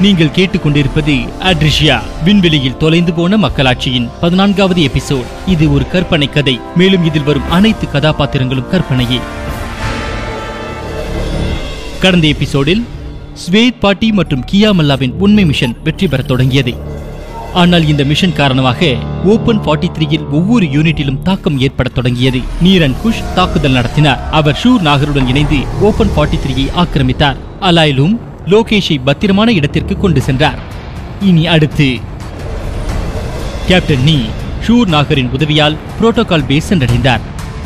நீங்கள் 0.00 0.26
கேட்டுக்கொண்டிருப்பது 0.26 1.28
அட்ரிஷியா 1.40 2.00
விண்வெளியில் 2.24 2.76
தொலைந்து 2.76 3.12
போன 3.12 3.36
மக்களாட்சியின் 3.36 4.08
பதினான்காவது 4.20 4.82
எபிசோட். 4.82 5.24
இது 5.46 5.72
ஒரு 5.72 5.88
கற்பனை 5.88 6.28
கதை. 6.28 6.60
மேலும் 6.76 7.04
இதில் 7.04 7.22
வரும் 7.22 7.50
அனைத்து 7.50 7.88
கதாபாத்திரங்களும் 7.92 8.68
கற்பனையே. 8.68 9.20
கடந்த 12.00 12.26
எபிசோடில் 12.26 12.86
ஸ்வேத் 13.50 13.78
பாட்டி 13.80 14.12
மற்றும் 14.12 14.44
கியா 14.52 14.70
மல்லாவின் 14.72 15.12
உண்மை 15.18 15.44
மிஷன் 15.44 15.76
வெற்றி 15.84 16.08
பெறத் 16.08 16.28
தொடங்கியது. 16.28 16.74
ஆனால் 17.54 17.86
இந்த 17.86 18.04
மிஷன் 18.04 18.32
காரணமாக 18.32 18.94
ஓபன் 19.24 19.60
ஃபார்ட்டி 19.60 19.86
த்ரீயில் 19.98 20.28
ஒவ்வொரு 20.30 20.66
யூனிட்டிலும் 20.66 21.22
தாக்கம் 21.22 21.60
ஏற்படத் 21.60 21.94
தொடங்கியது. 21.94 22.40
நீரன் 22.64 22.94
குஷ் 23.04 23.34
தாக்குதல் 23.34 23.72
நடத்தினார். 23.72 24.30
அவர் 24.30 24.58
ஷூர் 24.62 24.84
நாகருடன் 24.84 25.28
இணைந்து 25.28 25.56
ஓபன் 25.80 26.10
ஃபார்ட்டி 26.16 26.38
த்ரீயை 26.46 26.68
ஆக்கிரமித்தார். 26.76 27.36
அலாயிலும் 27.60 28.18
லோகேஷை 28.50 28.96
பத்திரமான 29.06 29.52
இடத்திற்கு 29.52 29.94
கொண்டு 29.96 30.20
சென்றார். 30.26 30.60
இனி 31.28 31.46
அடுத்து 31.54 31.88
கேப்டன் 33.68 34.04
நீ 34.08 34.18
ஷூர் 34.66 34.88
நாகரின் 34.94 35.32
உதவியால் 35.36 35.76
புரோட்டோகால் 35.98 36.46
பேஸ் 36.50 36.68
சென்றடைந்தார். 36.70 37.24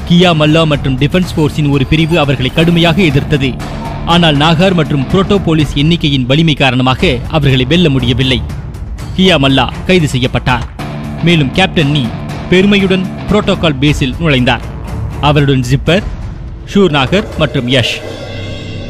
கியா 0.08 0.30
மல்லா 0.40 0.62
மற்றும் 0.72 0.96
டிஃபென்ஸ் 1.02 1.34
போர்ஸின் 1.36 1.70
ஒரு 1.74 1.84
பிரிவு 1.90 2.16
அவர்களை 2.22 2.50
கடுமையாக 2.54 2.98
எதிர்த்தது. 3.02 3.50
ஆனால் 4.14 4.36
நாகர் 4.36 4.74
மற்றும் 4.74 5.06
புரோட்டோ 5.10 5.36
போலீஸ் 5.44 5.74
எண்ணிக்கையின் 5.82 6.26
வலிமை 6.30 6.54
காரணமாக 6.54 7.12
அவர்களை 7.36 7.66
வெல்ல 7.72 7.88
முடியவில்லை. 7.88 8.40
கியா 9.16 9.36
மல்லா 9.44 9.66
கைது 9.86 10.08
செய்யப்பட்டார். 10.08 10.66
மேலும் 11.26 11.52
கேப்டன் 11.58 11.92
நீ 11.96 12.04
பெருமையுடன் 12.50 13.04
புரோட்டோகால் 13.28 13.80
பேஸில் 13.82 14.16
நுழைந்தார். 14.22 14.64
அவருடன் 15.28 15.64
ஜிப்பர் 15.70 16.06
ஷூர் 16.72 16.92
நாகர் 16.96 17.28
மற்றும் 17.38 17.68
யஷ். 17.68 17.94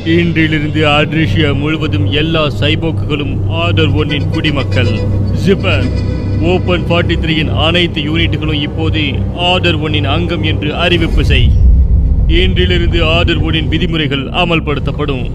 இன்றிலிருந்து 0.04 0.80
ஆட்ரிஷியா 0.90 1.56
முழுவதும் 1.58 2.06
எல்லா 2.10 2.46
சைபோக்குகளும் 2.60 3.34
ஆர்டர் 3.48 3.90
ஒன்னின் 3.90 4.30
குடிமக்கள். 4.30 4.90
ஜிப்பர் 5.44 5.86
ஓபன் 6.52 6.86
ஃபார்ட்டி 6.88 7.16
த்ரீயின் 7.24 7.52
அனைத்து 7.56 8.00
யூனிட்டுகளும் 8.02 8.62
இப்போது 8.62 9.02
ஆர்டர் 9.36 9.78
ஒன்னின் 9.80 10.04
அங்கம் 10.04 10.42
என்று 10.42 10.74
அறிவிப்பு 10.74 11.24
செய். 11.24 11.48
இன்றிலிருந்து 12.26 13.04
ஆர்டர் 13.04 13.42
ஒன்னின் 13.42 13.68
விதிமுறைகள் 13.68 14.24
அமல்படுத்தப்படும். 14.30 15.30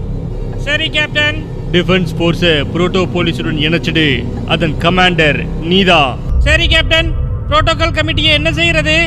சரி 0.56 0.88
கேப்டன் 0.88 1.40
டிஃபென்ஸ் 1.72 2.14
போர்ஸ 2.18 2.52
புரோட்டோ 2.74 3.04
போலீஸுடன் 3.14 3.58
இணைச்சிடு. 3.68 4.06
அதன் 4.46 4.76
கமாண்டர் 4.78 5.46
நீதா. 5.62 6.16
சரி 6.38 6.68
கேப்டன் 6.68 7.10
புரோட்டோகால் 7.48 7.96
கமிட்டியை 7.98 8.32
என்ன 8.40 8.52
செய்யறது? 8.52 8.98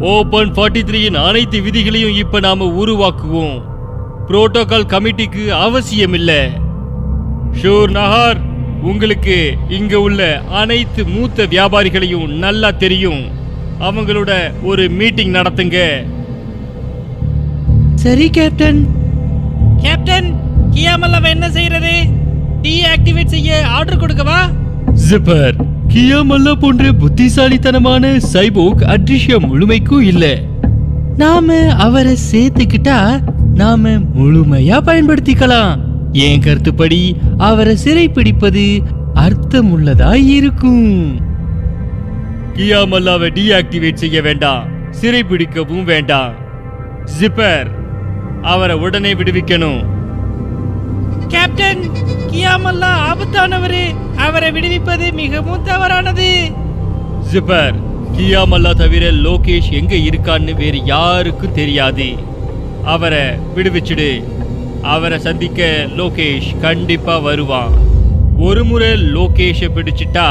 ஓபன் 0.00 0.52
ஃபார்ட்டி 0.52 0.84
த்ரீயின் 0.90 1.24
அனைத்து 1.28 1.60
விதிகளையும் 1.60 2.16
இப்ப 2.16 2.40
நாம 2.40 2.84
உருவாக்குவோம். 2.84 3.67
புரோட்டோகால் 4.28 4.90
கமிட்டிக்கு 4.92 5.46
அவசியம் 5.66 6.12
இல்ல 6.12 6.50
ஷூர் 7.62 7.90
நஹார் 7.90 8.38
உங்களுக்கு 8.82 9.36
இங்க 9.68 10.00
உள்ள 10.00 10.40
அனைத்து 10.60 11.04
மூத்த 11.04 11.46
வியாபாரிகளையும் 11.46 12.26
நல்லா 12.38 12.70
தெரியும். 12.70 13.22
அவங்களோட 13.80 14.30
ஒரு 14.62 14.88
மீட்டிங் 14.90 15.32
நடத்துங்க. 15.34 15.78
சரி 17.94 18.30
கேப்டன். 18.30 18.80
கேப்டன் 19.82 20.28
கியாமல்லாவ 20.74 21.28
என்ன 21.28 21.50
செய்யறது? 21.50 21.94
டீஆக்டிவேட் 22.62 23.34
செய்ய 23.34 23.66
ஆர்டர் 23.66 24.00
கொடுக்கவா? 24.02 24.40
ஜிப்பர் 25.08 25.56
கியாமல்லா 25.94 26.52
போன்ற 26.52 26.92
புத்திசாலித்தனமான 26.92 28.18
சைபோக் 28.32 28.84
அட்ரிஷியா 28.94 29.38
முழுமைக்கும் 29.48 30.02
இல்ல. 30.02 30.24
நாம 31.16 31.56
அவரை 31.86 32.16
சேர்த்துக்கிட்டா 32.32 32.98
நாம 33.58 33.88
முழுமையா 33.88 34.76
பயன்படுத்திக்கலாம். 34.80 35.78
என் 36.12 36.40
கருத்துப்படி 36.40 37.16
அவரை 37.38 37.76
சிறைப்பிடிப்பது 37.84 38.80
அர்த்தமுள்ளதா 39.14 40.12
இருக்கும். 40.14 41.16
கியாமல்லாவை 42.54 43.30
டீஆக்டிவேட் 43.30 44.00
செய்ய 44.02 44.22
வேண்டாம். 44.22 44.64
சிறைப்பிடிக்கவும் 44.90 45.84
வேண்டாம். 45.84 46.32
ஜிப்பர் 47.20 47.66
அவரை 48.42 48.76
உடனே 48.76 49.14
விடுவிக்கணும். 49.14 49.84
கேப்டன் 51.28 51.82
கியாமல்லா 52.30 52.92
ஆபத்தானவரு. 53.10 53.84
அவரை 54.16 54.50
விடுவிப்பது 54.50 55.12
மிகவும் 55.12 55.64
தவறானது. 55.64 56.50
ஜிப்பர் 57.32 57.74
கியாமல்லா 58.16 58.74
தவிர 58.74 59.10
லோகேஷ் 59.10 59.70
எங்க 59.70 59.94
இருக்கான்னு 59.94 60.54
வேறு 60.54 60.84
யாருக்கும் 60.84 61.52
தெரியாது. 61.52 62.27
அவரை 62.94 63.24
விடுவிச்சிடு. 63.54 64.10
அவரை 64.82 65.18
சந்திக்க 65.18 65.64
லோகேஷ் 65.96 66.48
கண்டிப்பா 66.60 67.14
வருவான். 67.18 67.74
ஒரு 68.46 68.62
முறை 68.64 68.90
லோகேஷை 69.14 69.68
பிடிச்சிட்டா 69.76 70.28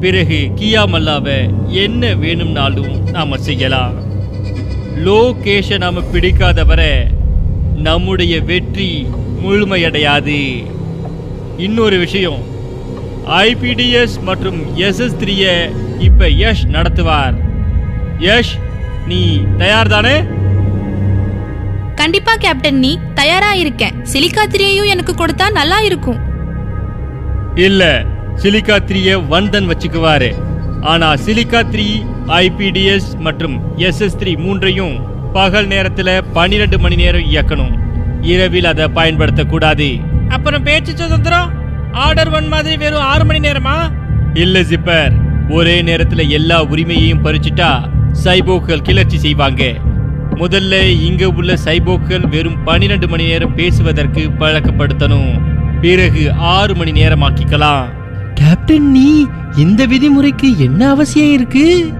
பிறகு 0.00 0.38
கியாமல்லாவை 0.58 1.38
என்ன 1.82 2.12
வேணும்னாலும் 2.22 2.92
நாம 3.10 3.38
செய்யலாம். 3.46 3.94
லோகேஷை 5.06 5.78
நாம 5.78 6.02
பிடிக்காதவரை 6.12 6.92
நம்முடைய 7.86 8.34
வெற்றி 8.50 8.90
முழுமையடையாது. 9.42 10.40
இன்னொரு 11.56 11.98
விஷயம் 11.98 12.40
ஐபிடிஎஸ் 13.44 14.16
மற்றும் 14.28 14.60
எஸ்எஸ் 14.76 15.18
த்ரீயை 15.20 15.56
இப்போ 15.98 16.26
யஷ் 16.42 16.64
நடத்துவார். 16.76 17.36
யஷ் 18.28 18.54
நீ 19.06 19.20
தயார் 19.58 19.94
தானே 19.94 20.16
கண்டிப்பா 21.98 22.32
கேப்டன் 22.36 22.78
நீ 22.78 22.90
தயாரா 23.14 23.52
இருக்கேன். 23.52 23.94
சிலிக்கா 24.12 24.42
திரியையும் 24.50 24.90
எனக்கு 24.94 25.12
கொடுத்தா 25.12 25.46
நல்லா 25.52 25.78
இருக்கும். 25.80 26.18
இல்ல 27.54 27.82
சிலிக்கா 28.42 28.76
த்ரீய 28.88 29.16
வந்தன் 29.28 29.68
வச்சுக்குவாரு. 29.70 30.28
ஆனா 30.80 31.14
சிலிக்கா 31.14 31.60
த்ரீ 31.72 31.86
ஐபிடிஎஸ் 32.26 33.08
மற்றும் 33.18 33.56
எஸ்எஸ் 33.76 34.18
த்ரீ 34.20 34.36
மூன்றையும் 34.36 34.94
பகல் 35.32 35.66
நேரத்துல 35.66 36.20
பன்னிரெண்டு 36.32 36.78
மணி 36.78 36.96
நேரம் 36.96 37.26
இயக்கணும். 37.32 37.74
இரவில் 38.32 38.64
அதை 38.64 38.86
பயன்படுத்தக்கூடாது. 38.94 39.88
அப்புறம் 40.28 40.62
பேச்சு 40.62 40.96
சுதந்திரம்? 40.96 41.50
ஆர்டர் 41.92 42.30
ஒன் 42.30 42.48
மாதிரி 42.48 42.76
வெறும் 42.76 43.08
ஆறு 43.12 43.24
மணி 43.24 43.40
நேரமா? 43.48 43.76
இல்ல 44.34 44.60
ஜிப்பர் 44.60 45.12
ஒரே 45.48 45.82
நேரத்துல 45.82 46.28
எல்லா 46.28 46.60
உரிமையையும் 46.62 47.24
பறிச்சுட்டா 47.24 47.70
சைபோக்கள் 48.24 48.86
கிளர்ச்சி 48.88 49.18
செய்வாங்க. 49.18 49.64
முதல்ல 50.38 50.88
இங்க 51.00 51.28
உள்ள 51.28 51.54
சைபோக்கள் 51.64 52.28
வெறும் 52.28 52.64
பன்னிரண்டு 52.64 53.08
மணி 53.08 53.24
நேரம் 53.24 53.54
பேசுவதற்கு 53.54 54.20
பழக்கப்படுத்தணும். 54.20 55.40
பிறகு 55.80 56.32
ஆறு 56.32 56.74
மணி 56.74 56.92
நேரம் 56.92 57.22
ஆக்கிக்கலாம். 57.22 57.88
கேப்டன் 58.34 58.90
நீ 58.90 59.26
இந்த 59.56 59.86
விதிமுறைக்கு 59.86 60.56
என்ன 60.56 60.90
அவசியம் 60.90 61.32
இருக்கு? 61.32 61.92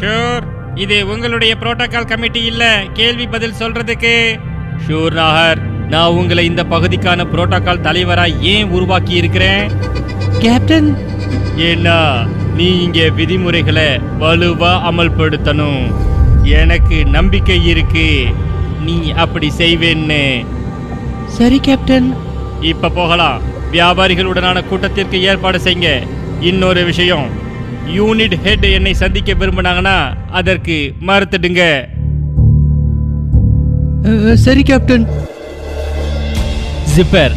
ஷூர் 0.00 0.44
இது 0.74 1.08
உங்களுடைய 1.08 1.56
புரோட்டோகால் 1.60 2.06
கமிட்டி 2.06 2.44
இல்ல. 2.44 2.84
கேள்வி 2.92 3.26
பதில் 3.26 3.58
சொல்றதுக்கு. 3.58 4.38
ஷூர் 4.86 5.12
நாகர் 5.12 5.58
நான் 5.88 6.10
உங்களை 6.10 6.44
இந்த 6.44 6.62
பகுதிக்கான 6.62 7.24
புரோட்டோகால் 7.24 7.82
தலைவரா 7.82 8.40
ஏன் 8.40 8.70
உருவாக்கி 8.70 9.14
இருக்கிறேன்? 9.14 9.70
கேப்டன்! 10.38 10.96
ஏன்னா 11.56 12.26
நீ 12.56 12.82
இங்க 12.82 13.08
விதிமுறைகளை 13.08 13.98
வலுவா 14.20 14.72
அமல்படுத்தணும். 14.90 16.12
எனக்கு 16.44 17.04
நம்பிக்கை 17.04 17.66
இருக்கு. 17.66 18.24
நீ 18.84 19.12
அப்படி 19.12 19.52
செய்வேன்னு. 19.56 20.46
சரி 21.26 21.60
கேப்டன். 21.60 22.14
இப்ப 22.60 22.88
போகலாம். 22.88 23.40
வியாபாரிகளுடனான 23.72 24.68
கூட்டத்திற்கு 24.68 25.22
ஏற்பாடு 25.22 25.58
செய்யுங்க. 25.58 26.06
இன்னொரு 26.40 26.84
விஷயம். 26.84 27.26
யூனிட் 27.96 28.42
ஹெட் 28.42 28.64
என்னை 28.64 28.94
சந்திக்க 28.94 29.32
விரும்பினாங்கன்னா 29.32 30.16
அதற்கு 30.30 30.94
மறுத்துடுங்க. 31.06 31.62
சரி 34.34 34.62
கேப்டன். 34.62 35.08
ஜிப்பர் 36.96 37.34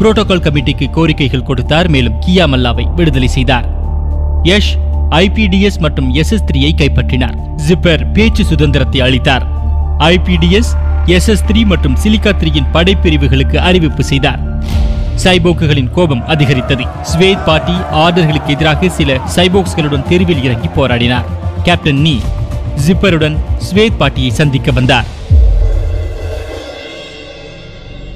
புரோட்டோகால் 0.00 0.44
கமிட்டிக்கு 0.46 0.86
கோரிக்கைகள் 0.94 1.42
கொடுத்தார் 1.42 1.88
மேலும் 1.88 2.14
கியா 2.26 2.46
மல்லாவை 2.52 2.94
விடுதலை 2.94 3.28
செய்தார். 3.28 3.68
யஷ் 4.42 4.72
ஐபிடிஎஸ் 5.10 5.78
மற்றும் 5.78 6.14
எஸ்எஸ் 6.14 6.46
த்ரீயை 6.52 6.70
கைப்பற்றினார். 6.76 7.36
ஜிப்பர் 7.68 8.12
பேச்சு 8.12 8.44
சுதந்திரத்தை 8.44 9.00
அளித்தார். 9.00 9.46
ஐபிடிஎஸ் 9.98 10.78
எஸ்எஸ் 11.06 11.44
த்ரீ 11.46 11.64
மற்றும் 11.64 11.96
சிலிகா 12.02 12.32
த்ரீயின் 12.32 12.66
படைப்பிரிவுகளுக்கு 12.72 13.56
அறிவிப்பு 13.56 14.04
செய்தார். 14.04 14.58
சைபோக்குகளின் 15.24 15.90
கோபம் 15.90 16.26
அதிகரித்தது. 16.26 16.84
ஸ்வேத் 17.12 17.44
பாட்டி 17.44 17.72
ஆர்டர்களுக்கு 17.72 18.46
எதிராக 18.46 18.88
சில 18.88 19.20
சைபோக்ஸ்களுடன் 19.36 20.08
தெருவில் 20.08 20.44
இறங்கி 20.44 20.66
போராடினார். 20.66 21.24
கேப்டன் 21.62 22.00
நீ 22.00 22.20
ஜிப்பருடன் 22.86 23.36
ஸ்வேத் 23.70 23.96
பாட்டியை 23.98 24.30
சந்திக்க 24.30 24.72
வந்தார். 24.72 25.04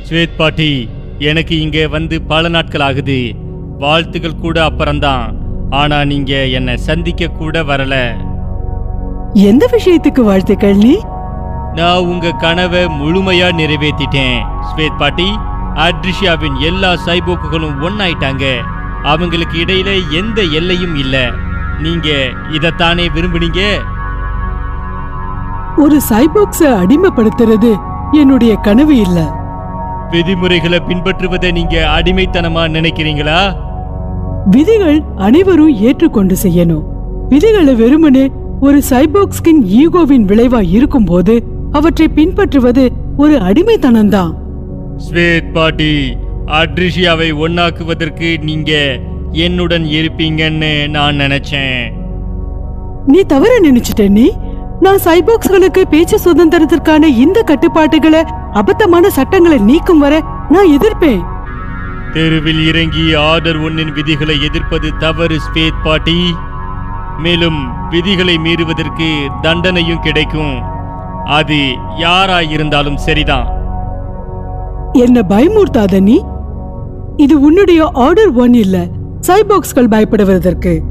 ஸ்வேத் 0.08 0.36
பாட்டி 0.36 0.88
எனக்கு 1.18 1.60
இங்கே 1.60 1.86
வந்து 1.86 2.22
பல 2.22 2.48
நாட்கள் 2.48 2.80
ஆகுது. 2.80 3.34
வாழ்த்துகள் 3.78 4.36
கூட 4.36 4.64
அப்புறம்தான். 4.64 5.39
ஆனா 5.70 6.04
நீங்க 6.04 6.46
என்ன 6.46 6.76
சந்திக்க 6.76 7.28
கூட 7.28 7.62
வரல. 7.62 8.16
எந்த 9.32 9.68
விஷயத்துக்கு 9.72 10.20
வாழ்த்துக்கள் 10.20 10.76
நீ 10.76 11.00
நான் 11.74 11.98
உங்க 11.98 12.32
கனவை 12.32 12.84
முழுமையா 12.84 13.48
நிறைவேத்திட்டேன் 13.52 14.44
ஸ்வேத் 14.70 14.98
பாட்டி 14.98 15.38
அட்ரிஷியாவின் 15.74 16.58
எல்லா 16.60 16.94
சைபோக்குகளும் 17.06 17.80
ஒன்னாயிட்டாங்க. 17.80 18.44
அவங்களுக்கு 19.02 19.58
இடையில 19.58 20.10
எந்த 20.10 20.42
எல்லையும் 20.42 20.94
இல்ல. 20.94 21.30
நீங்க 21.78 22.08
இதத்தானே 22.50 23.08
விரும்புனீங்க? 23.14 23.60
ஒரு 25.76 26.00
சைபாக்ஸ 26.10 26.60
அடிமைப்படுத்துறது 26.60 27.70
என்னுடைய 28.12 28.54
கனவு 28.54 28.96
இல்ல. 28.96 29.20
விதிமுறைகளை 30.10 30.82
பின்பற்றுவதை 30.88 31.52
நீங்க 31.52 31.88
அடிமைத்தனமா 31.98 32.68
நினைக்கிறீங்களா? 32.68 33.69
விதிகள் 34.50 35.02
அனைவரும் 35.16 35.74
ஏற்றுக்கொண்டு 35.80 36.36
செய்யணும். 36.42 36.84
விதிகளை 37.28 37.74
வெறுமனே 37.74 38.30
ஒரு 38.60 38.82
சைபாக்ஸ்கின் 38.90 39.60
ஈகோவின் 39.80 40.24
விளைவா 40.30 40.68
இருக்கும்போது 40.70 41.42
அவற்றை 41.72 42.08
பின்பற்றுவது 42.08 42.90
ஒரு 43.16 43.32
அடிமைத்தனம்தான். 43.32 44.32
ஸ்வேத் 44.96 45.52
பாட்டி 45.52 46.16
அட்ரிஷியாவை 46.46 47.28
ஒன்னாக்குவதற்கு 47.44 48.42
நீங்க 48.42 48.98
என்னுடன் 49.32 49.82
இருப்பீங்கன்னு 49.82 50.88
நான் 50.88 51.16
நினைச்சேன். 51.16 51.82
நீ 53.06 53.20
தவற 53.20 53.58
நினைச்சிட்ட 53.62 54.08
நீ? 54.08 54.32
நான் 54.80 54.98
சைபாக்ஸ்களுக்கு 55.04 55.82
பேச்சு 55.90 56.18
சுதந்திரத்திற்கான 56.24 57.02
இந்த 57.02 57.42
கட்டுப்பாட்டுகளை 57.42 58.22
அபத்தமான 58.52 59.06
சட்டங்களை 59.10 59.58
நீக்கும் 59.58 59.98
வரை 59.98 60.20
நான் 60.48 60.70
எதிர்ப்பேன். 60.78 61.22
தெருவில் 62.12 62.66
இறங்கி 62.66 63.14
ஆர்டர் 63.14 63.60
ஒன்னின் 63.60 63.92
விதிகளை 63.92 64.42
எதிர்ப்பது 64.42 64.96
தவறு 64.96 65.36
ஸ்வேத் 65.36 65.82
பாட்டி. 65.82 66.34
மேலும் 67.18 67.88
விதிகளை 67.88 68.36
மீறுவதற்கு 68.36 69.28
தண்டனையும் 69.42 70.00
கிடைக்கும். 70.00 70.60
அது 71.24 71.76
யாராயிருந்தாலும் 71.98 72.94
சரிதான். 72.94 73.48
என்ன 74.92 75.20
பயமுறுத்தாத 75.20 76.00
நீ? 76.00 76.24
இது 77.16 77.40
உன்னுடைய 77.40 77.90
ஆர்டர் 77.92 78.32
ஒன் 78.32 78.54
இல்ல 78.54 78.88
சைபாக்ஸ்கள் 79.26 79.90
பயப்படுவதற்கு. 79.90 80.82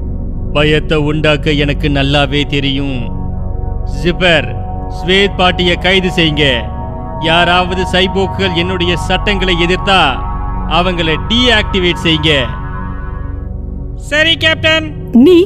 பயத்தை 0.54 0.98
உண்டாக்க 0.98 1.52
எனக்கு 1.52 1.90
நல்லாவே 1.90 2.46
தெரியும். 2.46 2.98
ஜிப்பர் 4.04 4.56
ஸ்வேத் 4.90 5.36
பாட்டிய 5.38 5.76
கைது 5.76 6.10
செய்யுங்க. 6.16 6.62
யாராவது 7.20 7.86
சைபோக்குகள் 7.92 8.54
என்னுடைய 8.54 8.98
சட்டங்களை 8.98 9.56
எதிர்த்தா 9.68 10.28
அவங்கள 10.78 11.10
டீஆக்டிவேட் 11.30 12.04
செய்யுங்க. 12.04 12.32
சரி 14.10 14.34
கேப்டன். 14.44 14.88
நீ 15.26 15.38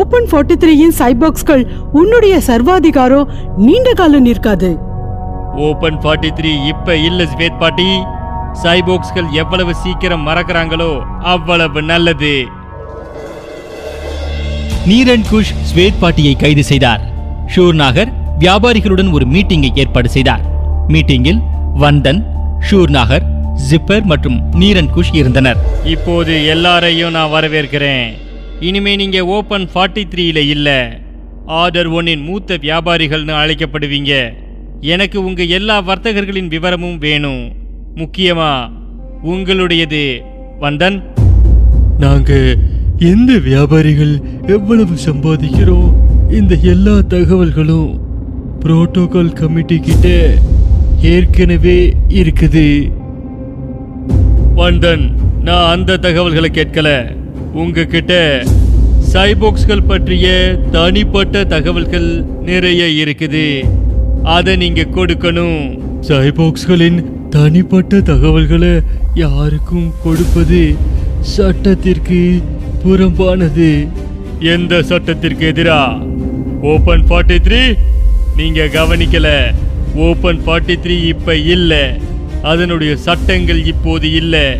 ஓபன் 0.00 0.26
43 0.30 0.56
த்ரீயின் 0.62 0.96
சைபாக்ஸ்கள் 0.98 1.62
உன்னுடைய 2.00 2.34
சர்வாதிகாரம் 2.40 3.28
நீண்ட 3.66 3.88
காலம் 3.92 4.26
நிற்காது. 4.28 4.70
ஓபன் 5.68 5.98
43 6.04 6.32
த்ரீ 6.38 6.52
இப்ப 6.72 6.96
இல்ல 7.08 7.24
ஸ்வேத் 7.32 7.58
பாட்டி. 7.58 7.88
சைபோக்ஸ்கள் 8.62 9.28
எவ்வளவு 9.42 9.72
சீக்கிரம் 9.74 10.26
மறக்கறாங்களோ 10.26 10.90
அவ்வளவு 11.34 11.82
நல்லது. 11.82 12.34
நீரன் 14.88 15.24
குஷ் 15.30 15.54
ஸ்வேத் 15.70 16.00
பாட்டியை 16.00 16.34
கைது 16.36 16.64
செய்தார். 16.64 17.02
ஷூர்நாகர் 17.54 18.12
வியாபாரிகளுடன் 18.38 19.10
ஒரு 19.12 19.26
மீட்டிங்கை 19.34 19.70
ஏற்பாடு 19.82 20.08
செய்தார். 20.08 20.44
மீட்டிங்கில் 20.88 21.40
வந்தன் 21.84 22.20
ஷூர்நாகர் 22.68 23.23
ஜிப்பர் 23.70 24.02
மற்றும் 24.02 24.40
நீரன் 24.60 24.88
குஷ் 24.96 25.14
இருந்தனர். 25.14 25.56
இப்போது 25.84 26.46
எல்லாரையும் 26.46 27.10
நான் 27.10 27.30
வரவேற்கிறேன். 27.30 28.10
இனிமே 28.60 28.96
நீங்க 28.96 29.24
ஓபன் 29.24 29.68
43 29.74 30.06
த்ரீல 30.14 30.36
இல்ல. 30.36 30.98
ஆர்டர் 31.46 31.90
ஒன்னின் 31.90 32.24
மூத்த 32.24 32.54
வியாபாரிகள்னு 32.54 33.32
அழைக்கப்படுவீங்க. 33.32 34.32
எனக்கு 34.80 35.24
உங்க 35.24 35.42
எல்லா 35.42 35.82
வர்த்தகர்களின் 35.82 36.48
விவரமும் 36.48 36.98
வேணும். 36.98 37.52
முக்கியமா 37.94 38.70
உங்களுடையது. 39.24 40.20
வந்தன். 40.60 41.02
நாங்க 41.98 42.56
எந்த 42.98 43.38
வியாபாரிகள் 43.38 44.20
எவ்வளவு 44.46 44.94
சம்பாதிக்கிறோம்? 45.04 45.92
இந்த 46.30 46.58
எல்லா 46.62 46.92
தகவல்களும் 46.92 48.00
புரோட்டோகால் 48.60 49.32
கமிட்டி 49.32 49.78
கிட்ட 49.78 50.34
ஏற்கனவே 51.02 51.92
இருக்குது. 52.08 52.90
வந்தன். 54.56 55.12
நான் 55.42 55.70
அந்த 55.70 55.96
தகவல்களை 55.96 56.50
கேட்கல. 56.52 57.16
உங்ககிட்ட 57.52 58.42
சைபோக்ஸ்கள் 59.12 59.86
பற்றிய 59.86 60.56
தனிப்பட்ட 60.70 61.44
தகவல்கள் 61.44 62.24
நிறைய 62.42 63.04
இருக்குது. 63.04 63.64
அதை 64.22 64.56
நீங்க 64.56 64.80
கொடுக்கணும். 64.80 65.78
சைபாக்ஸ்களின் 66.00 67.04
தனிப்பட்ட 67.30 68.00
தகவல்களை 68.00 68.80
யாருக்கும் 69.14 69.92
கொடுப்பது 70.04 70.74
சட்டத்திற்கு 71.20 72.42
புறம்பானது. 72.84 73.88
எந்த 74.40 74.82
சட்டத்திற்கு 74.82 75.52
எதிரா? 75.56 76.06
ஓபன் 76.62 77.04
43 77.08 77.38
த்ரீ 77.38 77.78
நீங்க 78.36 78.64
கவனிக்கல. 78.64 79.28
ஓபன் 79.94 80.40
43 80.46 80.78
த்ரீ 80.84 81.04
இப்ப 81.04 81.36
இல்ல. 81.36 81.94
அதனுடைய 82.44 82.96
சட்டங்கள் 82.96 83.64
இப்போது 83.64 84.12
இல்ல. 84.12 84.58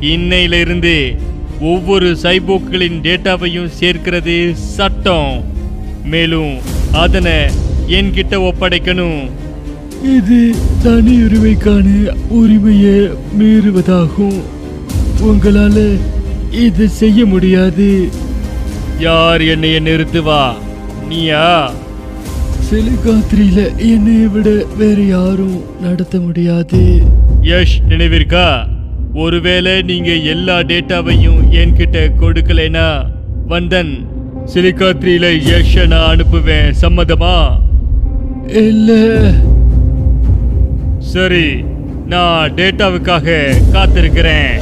இன்னையில 0.00 0.60
இருந்து 0.60 1.14
ஒவ்வொரு 1.60 2.16
சைபோக்குகளின் 2.22 3.00
டேட்டாவையும் 3.02 3.66
சேர்க்கிறது 3.66 4.52
சட்டம். 4.54 5.44
மேலும் 6.04 6.58
அதனை 6.92 7.32
என்கிட்ட 7.88 8.50
ஒப்படைக்கணும். 8.50 9.30
இது 10.02 10.54
தனி 10.82 11.22
உரிமைக்கான 11.22 12.08
உரிமையை 12.28 13.08
மீறுவதாகும். 13.38 14.40
உங்களால 15.20 15.98
இது 16.50 16.88
செய்ய 16.88 17.26
முடியாது. 17.26 18.08
யார் 18.98 19.40
என்னைய 19.40 19.80
நிறுத்துவா? 19.80 20.54
நீயா? 21.08 21.72
சிலிகாத்திரியில 22.70 23.76
என்னை 23.76 24.26
விட 24.26 24.64
வேற 24.76 25.02
யாரும் 25.02 25.80
நடத்த 25.80 26.20
முடியாது. 26.20 27.02
யஷ் 27.42 27.78
நினைவிருக்கா? 27.88 28.66
ஒருவேளை 29.14 29.82
நீங்க 29.82 30.10
எல்லா 30.10 30.58
டேட்டாவையும் 30.58 31.40
என்கிட்ட 31.50 32.10
கொடுக்கலைனா 32.20 33.06
வந்தன் 33.48 34.06
சிலிகாத்ரியில 34.54 35.30
யஷ 35.48 35.86
நான் 35.86 36.16
அனுப்புவேன். 36.16 36.72
சம்மதமா? 36.80 37.60
இல்ல. 38.46 38.92
சரி 40.98 41.64
நான் 42.06 42.52
டேட்டாவுக்காக 42.52 43.52
காத்திருக்கிறேன். 43.72 44.60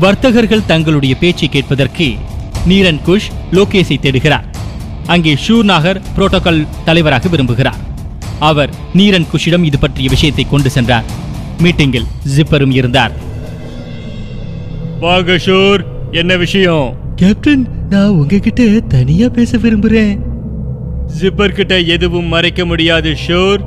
வர்த்தகர்கள் 0.00 0.66
தங்களுடைய 0.66 1.14
பேச்சை 1.14 1.48
கேட்பதற்கு 1.48 2.12
நீரன் 2.68 3.00
குஷ் 3.06 3.30
லோகேஷை 3.52 3.96
தேடுகிறார். 4.02 4.50
அங்கே 5.06 5.34
ஷூர்நாகர் 5.34 6.00
புரோட்டோகால் 6.16 6.66
தலைவராக 6.84 7.28
விரும்புகிறார். 7.28 7.80
அவர் 8.38 8.70
நீரன் 8.94 9.26
குஷிடம் 9.32 9.62
இது 9.62 9.78
பற்றிய 9.78 10.08
விஷயத்தை 10.08 10.46
கொண்டு 10.50 10.70
சென்றார். 10.70 11.04
மீட்டிங்கில் 11.62 12.06
ஜிப்பரும் 12.36 12.70
இருந்தார். 12.70 13.12
வாங்க 15.00 15.32
ஷூர் 15.32 15.80
என்ன 16.10 16.36
விஷயம்? 16.36 16.94
கேப்டன் 17.16 17.66
நான் 17.90 18.08
உங்ககிட்ட 18.08 18.62
தனியா 18.88 19.28
பேச 19.28 19.58
விரும்புறேன். 19.58 20.18
ஜிப்பர் 21.20 21.54
கிட்ட 21.54 21.80
எதுவும் 21.80 22.26
மறைக்க 22.26 22.64
முடியாது 22.64 23.16
ஷூர். 23.26 23.60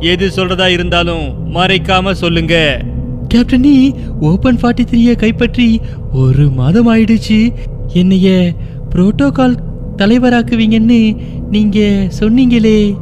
எது 0.00 0.32
சொல்றதா 0.36 0.68
இருந்தாலும் 0.68 1.54
மறைக்காம 1.54 2.12
சொல்லுங்க. 2.12 2.84
கேப்டன் 3.28 3.60
நீ 3.60 3.94
ஓபன் 4.20 4.58
ஃபார்ட்டி 4.62 4.84
த்ரீய 4.90 5.14
கைப்பற்றி 5.14 5.80
ஒரு 6.12 6.50
மாதம் 6.50 6.94
ஆயிடுச்சு. 6.94 7.54
என்னைய 7.92 8.54
புரோட்டோகால் 8.90 9.56
தலைவராக்குவீங்கன்னு 9.96 11.16
நீங்க 11.50 11.78
சொன்னீங்களே. 12.20 12.96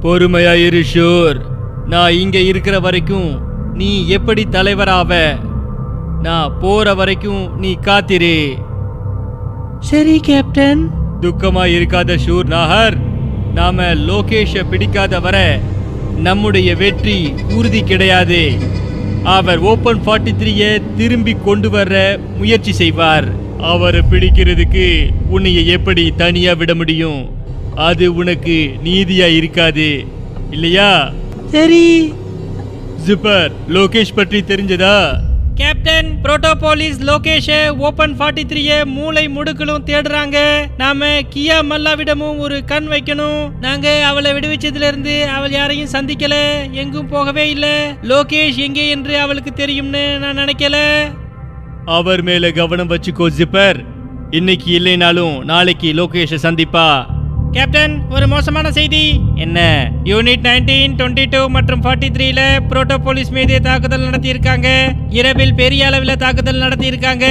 பொறுமையா 0.00 0.54
இரு 0.66 0.82
ஷூர். 0.94 1.40
நான் 1.86 2.12
இங்க 2.12 2.38
இருக்கிற 2.38 2.80
வரைக்கும் 2.80 3.40
நீ 3.74 4.08
எப்படி 4.08 4.46
தலைவராவ? 4.50 5.36
நான் 6.22 6.58
போற 6.60 6.94
வரைக்கும் 6.94 7.58
நீ 7.58 7.74
காத்திரு. 7.74 8.54
சரி 9.78 10.20
கேப்டன். 10.20 10.90
துக்கமா 11.20 11.64
இருக்காத 11.76 12.18
ஷூர் 12.26 12.44
நாகர். 12.44 12.96
நாம 13.54 13.82
லோகேஷ 13.82 14.68
பிடிக்காத 14.70 15.20
வர 15.20 15.58
நம்முடைய 16.16 16.76
வெற்றி 16.76 17.34
உறுதி 17.54 17.82
கிடையாது. 17.82 18.52
அவர் 19.24 19.58
ஓபன் 19.58 20.00
ஃபார்ட்டி 20.06 20.34
த்ரீய 20.38 20.82
திரும்பி 20.96 21.36
கொண்டு 21.44 21.70
வர 21.70 22.18
முயற்சி 22.36 22.72
செய்வார். 22.72 23.43
அவரை 23.72 24.00
பிடிக்கிறதுக்கு 24.10 24.86
உன்னைய 25.34 25.64
எப்படி 25.66 26.12
தனியா 26.16 26.52
விட 26.52 26.74
முடியும்? 26.74 27.20
அது 27.74 28.14
உனக்கு 28.14 28.56
நீதியா 28.84 29.36
இருக்காது 29.36 30.04
இல்லையா? 30.50 31.12
சரி. 31.50 32.12
ஜிப்பர் 33.06 33.52
லோகேஷ் 33.68 34.14
பற்றி 34.14 34.40
தெரிஞ்சதா? 34.40 34.96
கேப்டன் 35.54 36.08
புரோட்டோபோலிஸ் 36.22 37.00
லோகேஷ 37.00 37.48
ஓபன் 37.78 38.14
ஃபார்ட்டி 38.18 38.44
த்ரீய 38.50 38.84
மூளை 38.84 39.28
முடுக்களும் 39.28 39.86
தேடுறாங்க. 39.86 40.38
நாம 40.76 41.06
கியா 41.34 41.58
மல்லாவிடமும் 41.70 42.38
ஒரு 42.38 42.64
கண் 42.64 42.88
வைக்கணும். 42.90 43.42
நாங்க 43.60 44.04
அவளை 44.04 44.32
விடுவிச்சதுல 44.32 44.88
இருந்து 44.92 45.28
அவள் 45.28 45.50
யாரையும் 45.50 45.92
சந்திக்கல 45.92 46.36
எங்கும் 46.70 47.08
போகவே 47.08 47.50
இல்ல. 47.50 47.96
லோகேஷ் 48.02 48.56
எங்கே 48.56 48.88
என்று 48.88 49.18
அவளுக்கு 49.18 49.52
தெரியும்னு 49.52 50.18
நான் 50.18 50.38
நினைக்கல. 50.38 50.78
அவர் 51.86 52.22
மேல 52.22 52.50
கவனம் 52.50 52.90
வச்சுக்கோ 52.90 53.26
ஜிப்பர். 53.38 53.84
இன்னைக்கு 54.30 54.78
இல்லைனாலும் 54.78 55.44
நாளைக்கு 55.44 55.92
லோகேஷ 55.92 56.38
சந்திப்பா. 56.42 57.06
கேப்டன் 57.52 58.02
ஒரு 58.10 58.28
மோசமான 58.28 58.70
செய்தி. 58.70 59.20
என்ன? 59.34 59.90
யூனிட் 60.04 60.44
நைன்டீன் 60.46 60.94
டுவெண்ட்டி 60.96 61.26
டூ 61.30 61.48
மற்றும் 61.48 61.82
ஃபார்ட்டி 61.82 62.08
த்ரீல 62.16 62.40
புரோட்டோபோலிஸ் 62.68 63.30
மீது 63.30 63.60
தாக்குதல் 63.60 64.10
நடத்தியிருக்காங்க. 64.10 64.94
இரவில் 65.08 65.54
பெரிய 65.54 65.86
அளவில் 65.86 66.16
தாக்குதல் 66.16 66.62
நடத்தியிருக்காங்க. 66.62 67.26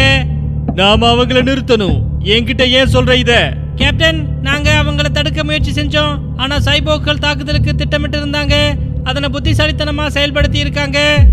நாம 0.76 1.16
அவங்கள 1.16 1.42
நிறுத்தணும். 1.50 2.00
என்கிட்ட 2.24 2.70
ஏன் 2.70 2.94
சொல்ற 2.94 3.14
இத? 3.14 3.58
கேப்டன் 3.76 4.28
நாங்க 4.42 4.84
அவங்கள 4.86 5.12
தடுக்க 5.12 5.44
முயற்சி 5.44 5.82
செஞ்சோம். 5.82 6.18
ஆனா 6.38 6.58
சைபோக்கள் 6.58 7.18
தாக்குதலுக்கு 7.18 7.76
திட்டமிட்டு 7.76 8.26
இருந்தாங்க. 8.26 8.56
அதனை 9.04 9.30
புத்திசாலித்தனமா 9.30 10.08
செயல்படுத்தி 10.14 10.56
இருக்காங்க 10.56 11.26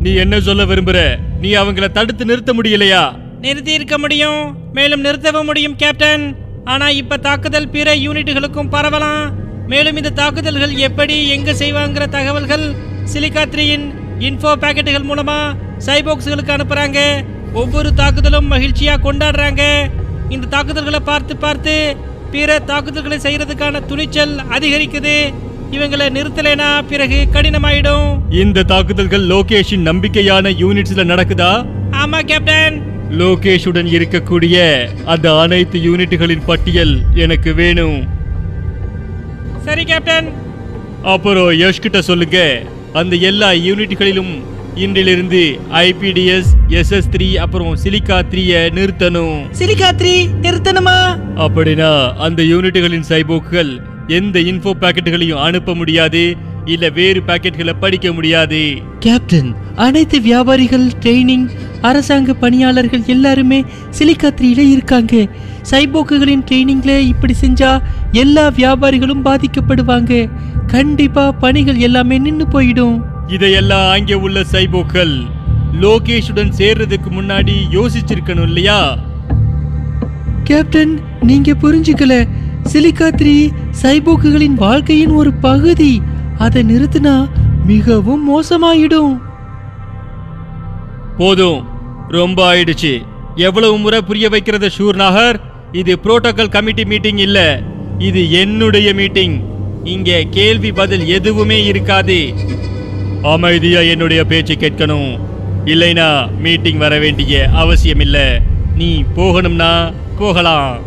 நீ 0.00 0.14
என்ன 0.14 0.40
சொல்ல 0.40 0.64
விரும்புற? 0.64 1.18
நீ 1.40 1.54
அவங்கள 1.54 1.90
தடுத்து 1.90 2.24
நிறுத்த 2.24 2.52
முடியலையா? 2.52 3.18
நிறுத்தி 3.40 3.72
இருக்க 3.72 3.98
முடியும். 3.98 4.56
மேலும் 4.72 5.04
நிறுத்தவும் 5.04 5.44
முடியும் 5.44 5.76
கேப்டன். 5.76 6.36
ஆனா 6.64 6.88
இப்ப 6.88 7.16
தாக்குதல் 7.16 7.68
பிற 7.68 7.94
யூனிட்டுகளுக்கும் 7.96 8.72
பரவலாம். 8.72 9.30
மேலும் 9.66 9.96
இந்த 9.96 10.10
தாக்குதல்கள் 10.10 10.74
எப்படி 10.74 11.28
எங்க 11.28 11.52
செய்வாங்கிற 11.52 12.08
தகவல்கள் 12.08 12.74
சிலிகாத்ரியின் 13.12 13.94
இன்ஃபோ 14.18 14.54
பேக்கெட்டுகள் 14.60 15.08
மூலமா 15.10 15.52
சைபோக்ஸ்களுக்கு 15.86 16.56
அனுப்புறாங்க. 16.56 17.24
ஒவ்வொரு 17.52 17.94
தாக்குதலும் 17.94 18.50
மகிழ்ச்சியா 18.50 18.96
கொண்டாடுறாங்க. 19.04 19.90
இந்த 20.28 20.46
தாக்குதல்களை 20.46 21.00
பார்த்து 21.00 21.36
பார்த்து 21.36 21.96
பிற 22.30 22.58
தாக்குதல்களை 22.58 23.18
செய்யறதுக்கான 23.18 23.86
துணிச்சல் 23.86 24.36
அதிகரிக்குது. 24.50 25.34
இவங்களை 25.70 26.08
நிறுத்தலைனா 26.10 26.82
பிறகு 26.88 27.28
கடினமாயிடும். 27.32 28.18
இந்த 28.30 28.62
தாக்குதல்கள் 28.62 29.26
லோகேஷின் 29.26 29.86
நம்பிக்கையான 29.90 30.52
யூனிட்ஸ்ல 30.60 31.04
நடக்குதா? 31.04 31.66
ஆமா 31.90 32.20
கேப்டன். 32.20 32.82
லோகேஷுடன் 33.18 33.90
இருக்கக்கூடிய 33.90 34.86
அந்த 35.04 35.40
அனைத்து 35.40 35.78
யூனிட்டுகளின் 35.78 36.42
பட்டியல் 36.46 36.98
எனக்கு 37.14 37.54
வேணும். 37.54 38.06
சரி 39.64 39.84
கேப்டன். 39.84 40.32
அப்புறம் 41.02 41.50
யஷ் 41.50 41.80
கிட்ட 41.80 42.02
சொல்லுங்க. 42.02 42.62
அந்த 42.92 43.16
எல்லா 43.16 43.50
யூனிட்டுகளிலும் 43.50 44.42
இன்றிலிருந்து 44.74 45.60
ஐபிடிஎஸ் 45.72 46.50
எஸ்எஸ் 46.68 47.10
த்ரீ 47.10 47.34
அப்புறம் 47.34 47.76
சிலிக்கா 47.76 48.22
த்ரீய 48.30 48.70
நிறுத்தணும். 48.70 49.44
சிலிகாத்ரி 49.58 50.28
நிறுத்தணுமா? 50.42 51.18
அப்படின்னா 51.36 52.14
அந்த 52.14 52.42
யூனிட்டுகளின் 52.42 53.04
சைபோக்குகள் 53.08 53.80
எந்த 54.18 54.38
இன்ஃபோ 54.40 54.70
பாக்கெட்டுகளையும் 54.80 55.42
அனுப்ப 55.46 55.74
முடியாது 55.74 56.36
இல்ல 56.64 56.88
வேறு 56.88 57.20
பாக்கெட்களை 57.26 57.72
படிக்க 57.80 58.12
முடியாது. 58.12 58.60
கேப்டன் 58.98 59.50
அனைத்து 59.76 60.20
வியாபாரிகள் 60.20 60.86
ட்ரைனிங் 61.00 61.46
அரசாங்க 61.80 62.34
பணியாளர்கள் 62.34 63.02
எல்லாருமே 63.06 63.64
சிலிகாத்ரியில 63.98 64.58
இருக்காங்க. 64.58 65.14
சைபோக்குகளின் 65.70 66.44
ட்ரைனிங்ல 66.50 66.98
இப்படி 67.12 67.34
செஞ்சா 67.40 67.70
எல்லா 68.12 68.44
வியாபாரிகளும் 68.50 69.24
பாதிக்கப்படுவாங்க. 69.24 70.30
கண்டிப்பா 70.66 71.32
பணிகள் 71.32 71.76
எல்லாமே 71.76 72.18
நின்னு 72.18 72.46
போயிடும். 72.52 72.96
இதையெல்லாம் 73.26 73.90
அங்கே 73.90 74.14
உள்ள 74.14 74.40
சைபோக்கள் 74.52 75.14
லோகேஷுடன் 75.80 76.52
சேர்றதுக்கு 76.58 77.10
முன்னாடி 77.10 77.56
யோசிச்சிருக்கணும் 77.72 78.48
இல்லையா? 78.50 78.80
கேப்டன் 80.44 81.00
நீங்க 81.20 81.54
புரிஞ்சுக்கல. 81.62 82.14
சிலிகாத்ரி 82.72 83.50
சைபோக்குகளின் 83.82 84.54
வாழ்க்கையின் 84.54 85.10
ஒரு 85.10 85.32
பகுதி. 85.32 86.02
அதை 86.38 86.62
நிறுத்தினா 86.62 87.28
மிகவும் 87.66 88.42
மோசமாயிடும். 88.42 89.20
போதும். 91.18 91.64
ரொம்ப 92.08 92.54
ஆயிடுச்சு. 92.54 93.02
எவ்வளவு 93.34 93.78
முறை 93.78 94.00
புரிய 94.00 94.28
வைக்கிறது 94.28 94.70
ஷூர் 94.78 94.94
நாகர்? 94.94 95.40
இது 95.72 95.98
புரோட்டோகால் 96.02 96.48
கமிட்டி 96.48 96.84
மீட்டிங் 96.84 97.16
இல்ல. 97.16 97.62
இது 97.98 98.32
என்னுடைய 98.32 98.94
மீட்டிங். 98.94 99.40
இங்க 99.84 100.22
கேள்வி 100.30 100.72
பதில் 100.72 101.06
எதுவுமே 101.06 101.64
இருக்காது. 101.64 102.34
அமைதியா 103.22 103.80
என்னுடைய 103.80 104.24
பேச்சு 104.24 104.54
கேட்கணும். 104.54 105.18
இல்லைனா 105.64 106.38
மீட்டிங் 106.38 106.78
வர 106.78 106.98
வேண்டிய 106.98 107.48
அவசியம் 107.48 108.00
இல்லை 108.00 108.40
நீ 108.74 109.04
போகணும்னா 109.16 109.92
போகலாம். 110.18 110.78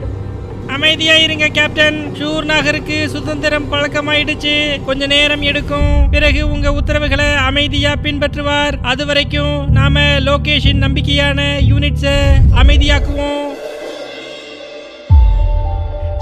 அமைதியா 0.68 1.16
இருங்க 1.16 1.48
கேப்டன். 1.48 2.12
ஷூர் 2.20 2.44
நகருக்கு 2.44 3.10
சுதந்திரம் 3.10 3.72
பழக்கமாயிடுச்சு. 3.72 4.84
கொஞ்ச 4.84 5.08
நேரம் 5.08 5.42
எடுக்கும். 5.42 6.10
பிறகு 6.10 6.52
உங்க 6.52 6.74
உத்தரவுகளை 6.74 7.26
அமைதியா 7.26 7.94
பின்பற்றுவார். 8.04 8.74
அது 8.82 9.06
வரைக்கும் 9.06 9.72
நாம 9.72 10.00
லோகேஷின் 10.00 10.84
நம்பிக்கையான 10.86 11.42
யூனிட்ஸை 11.70 12.16
அமைதியாக்குவோம். 12.56 13.52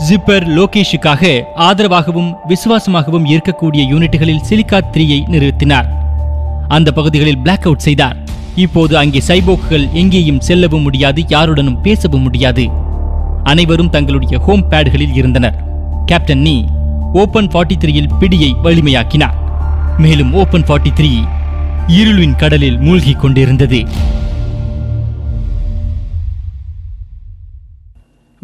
ஜிப்பர் 0.09 0.47
லோகேஷுக்காக 0.57 1.41
ஆதரவாகவும் 1.55 2.33
விசுவாசமாகவும் 2.47 3.25
இருக்கக்கூடிய 3.25 3.81
யூனிட்டுகளில் 3.93 4.43
சிலிகா 4.49 4.79
த்ரீயை 4.93 5.21
நிறுத்தினார். 5.29 5.85
அந்த 6.67 6.91
பகுதிகளில் 6.91 7.37
பிளாக் 7.37 7.63
அவுட் 7.63 7.77
செய்தார். 7.77 8.15
இப்போது 8.55 8.97
அங்கே 8.97 9.21
சைபோக்குகள் 9.27 9.91
எங்கேயும் 9.91 10.39
செல்லவும் 10.39 10.81
முடியாது 10.81 11.23
யாருடனும் 11.27 11.81
பேசவும் 11.81 12.21
முடியாது. 12.21 12.89
அனைவரும் 13.43 13.89
தங்களுடைய 13.89 14.37
ஹோம் 14.37 14.69
பேடுகளில் 14.69 15.13
இருந்தனர். 15.13 15.63
கேப்டன் 16.05 16.39
நீ 16.39 16.65
ஓபன் 17.13 17.47
ஃபார்ட்டி 17.47 17.77
த்ரீயில் 17.79 18.13
பிடியை 18.19 18.53
வலிமையாக்கினார் 18.63 19.33
மேலும் 19.97 20.33
ஓபன் 20.33 20.61
ஃபார்ட்டி 20.61 20.91
த்ரீ 20.95 21.11
இருளின் 21.87 22.35
கடலில் 22.35 22.79
மூழ்கிக் 22.79 23.19
கொண்டிருந்தது. 23.19 23.85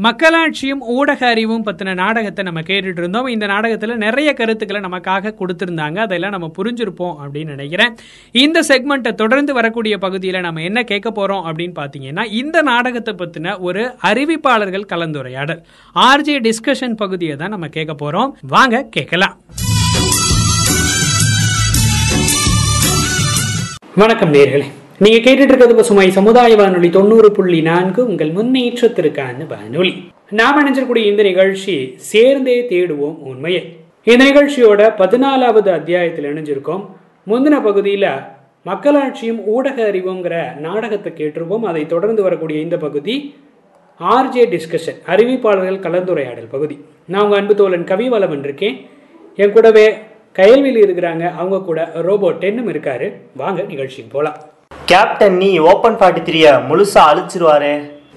மக்களாட்சியும் 0.06 0.82
ஊடக 0.96 1.28
அறிவும் 1.28 1.64
பத்தின 1.66 1.94
நாடகத்தை 1.94 2.44
நம்ம 2.46 2.62
கேட்டுட்டு 2.62 3.02
இருந்தோம் 3.02 3.28
இந்த 3.28 3.46
நாடகத்துல 3.46 3.96
நிறைய 3.96 4.34
கருத்துக்களை 4.34 4.82
நமக்காக 4.90 5.34
கொடுத்திருந்தாங்க. 5.40 5.98
அதெல்லாம் 5.98 6.34
நம்ம 6.36 6.52
புரிஞ்சிருப்போம் 6.58 7.16
அப்படின்னு 7.24 7.54
நினைக்கிறேன். 7.56 7.96
இந்த 8.32 8.64
செக்மெண்ட்டை 8.68 9.14
தொடர்ந்து 9.14 9.54
வரக்கூடிய 9.54 9.98
பகுதியில் 9.98 10.40
நம்ம 10.40 10.62
என்ன 10.62 10.84
கேட்க 10.84 11.10
போறோம் 11.10 11.44
அப்படின்னு 11.50 11.76
பாத்தீங்கன்னா 11.82 12.26
இந்த 12.42 12.62
நாடகத்தை 12.62 13.14
பத்தின 13.14 13.60
ஒரு 13.60 13.84
அறிவிப்பாளர்கள் 14.04 14.90
கலந்துரையாடல் 14.94 15.64
ஆர்ஜே 15.96 16.38
டிஸ்கஷன் 16.48 16.96
பகுதியை 16.96 17.36
தான் 17.36 17.50
நம்ம 17.50 17.68
கேட்க 17.68 17.96
போறோம். 18.04 18.32
வாங்க 18.42 18.86
கேட்கலாம். 18.98 19.36
வணக்கம் 23.96 24.34
நேர்களே. 24.34 24.68
நீங்க 25.04 25.18
கேட்டுட்டு 25.18 25.44
இருக்கிறது 25.44 25.76
பசுமை 25.76 26.12
சமுதாய 26.12 26.56
வானொலி 26.56 26.90
தொண்ணூறு 26.90 27.32
புள்ளி 27.32 27.62
நான்கு 27.62 28.08
உங்கள் 28.08 28.32
முன்னேற்றத்திற்கான 28.32 29.46
வானொலி. 29.48 29.92
நாம் 30.30 30.58
நினைச்சிருக்கூடிய 30.60 31.04
இந்த 31.06 31.24
நிகழ்ச்சி 31.24 31.94
சேர்ந்தே 31.98 32.56
தேடுவோம் 32.70 33.18
உண்மையை. 33.32 33.62
இந்த 34.04 34.24
நிகழ்ச்சியோட 34.26 34.80
பதினாலாவது 35.02 35.70
அத்தியாயத்தில் 35.70 36.26
இணைஞ்சிருக்கோம். 36.26 36.84
முந்தின 37.28 37.64
பகுதியில் 37.64 38.08
மக்களாட்சியும் 38.66 39.40
ஊடக 39.46 39.92
அறிவுங்கிற 39.92 40.58
நாடகத்தை 40.60 41.14
கேட்டிருப்போம். 41.20 41.70
அதை 41.72 41.86
தொடர்ந்து 41.86 42.22
வரக்கூடிய 42.22 42.60
இந்த 42.60 42.78
பகுதி 42.78 43.36
ஆர்ஜே 44.00 44.48
டிஸ்கஷன் 44.56 45.00
அறிவிப்பாளர்கள் 45.06 45.84
கலந்துரையாடல் 45.88 46.52
பகுதி. 46.58 46.78
நான் 47.08 47.24
உங்கள் 47.24 47.40
அன்பு 47.40 47.56
தோழன் 47.56 47.90
கவிவலவன் 47.94 48.44
இருக்கேன் 48.44 48.78
என் 49.36 49.52
கூடவே 49.52 49.88
கயல்வில் 50.34 50.84
இருக்கிறாங்க. 50.88 51.26
அவங்க 51.42 51.62
கூட 51.62 51.92
ரோபோ 51.94 52.32
டென்னும் 52.32 52.74
இருக்காரு. 52.74 53.10
வாங்க 53.36 53.62
நிகழ்ச்சிக்கு 53.62 54.12
போகலாம் 54.12 54.38
கேப்டன் 54.90 55.38
நீ 55.42 55.48
ஓபன் 55.70 55.96
ஃபார்ட்டி 56.00 56.22
த்ரீய 56.28 56.48
முழுசா 56.68 57.02
அழிச்சிருவாரு. 57.10 57.72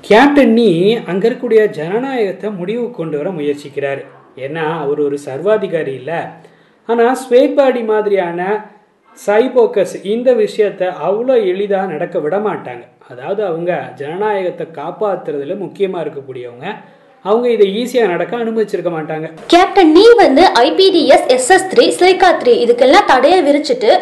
கேப்டன் 0.09 0.53
நீ 0.59 0.67
அங்க 1.11 1.23
இருக்கக்கூடிய 1.29 1.63
ஜனநாயகத்தை 1.79 2.49
முடிவு 2.59 2.85
கொண்டு 2.99 3.17
வர 3.21 3.29
முயற்சிக்கிறாரு. 3.39 4.03
ஏன்னா 4.45 4.65
அவர் 4.83 5.01
ஒரு 5.07 5.17
சர்வாதிகாரி 5.27 5.95
இல்ல. 6.01 6.13
ஆனா 6.89 7.07
ஸ்வேட்பாடி 7.23 7.83
மாதிரியான 7.91 8.47
சைபோக்கஸ் 9.27 9.97
இந்த 10.13 10.31
விஷயத்த 10.45 10.93
அவ்வளோ 11.09 11.37
எளிதா 11.53 11.81
நடக்க 11.95 12.19
விட 12.27 12.39
மாட்டாங்க. 12.47 12.85
அதாவது 13.13 13.45
அவங்க 13.51 13.73
ஜனநாயகத்தை 14.03 14.69
காப்பாத்துறதுல 14.81 15.59
முக்கியமா 15.67 16.01
இருக்கக்கூடியவங்க. 16.05 16.67
அவங்க 17.25 17.47
இதை 17.57 17.69
ஈஸியா 17.83 18.07
நடக்க 18.15 18.43
அனுமதிச்சிருக்க 18.45 18.91
மாட்டாங்க. 18.99 19.27
கேப்டன் 19.55 19.95
நீ 19.99 20.07
வந்து 20.25 20.45
IPDS 20.67 21.29
SS 21.37 21.71
three 21.75 21.87
silica 21.99 22.33
three 22.43 22.55
இதுக்கெல்லாம் 22.65 23.11
தடையை 23.15 23.41
விரிச்சிட்டு 23.49 23.93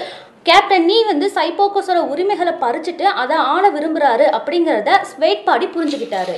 கேப்டன் 0.49 0.87
நீ 0.90 0.97
வந்து 1.11 1.26
சைபோக்கஸோட 1.37 2.00
உரிமைகளை 2.12 2.52
பறிச்சுட்டு 2.62 3.07
அதை 3.23 3.37
ஆள 3.52 3.64
விரும்புறாரு 3.76 4.26
அப்படிங்கிறத 4.38 4.90
ஸ்வேட் 5.11 5.45
பாடி 5.49 5.67
புரிஞ்சுக்கிட்டாரு. 5.76 6.37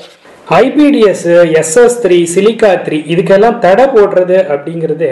IPDS 0.62 1.29
SS 1.61 1.99
three 2.05 2.19
silica 2.35 2.71
three 2.87 2.99
இதுக்கெல்லாம் 3.14 3.61
தடை 3.67 3.87
போடுறது 3.97 4.38
அப்படிங்கிறது 4.55 5.11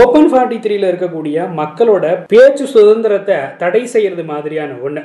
ஓப்பன் 0.00 0.28
ஃபார்ட்டி 0.32 0.56
த்ரீல 0.64 0.88
இருக்கக்கூடிய 0.90 1.46
மக்களோட 1.60 2.06
பேச்சு 2.32 2.64
சுதந்திரத்தை 2.74 3.38
தடை 3.62 3.82
செய்யறது 3.92 4.24
மாதிரியான 4.32 4.74
ஒண்ணு. 4.86 5.02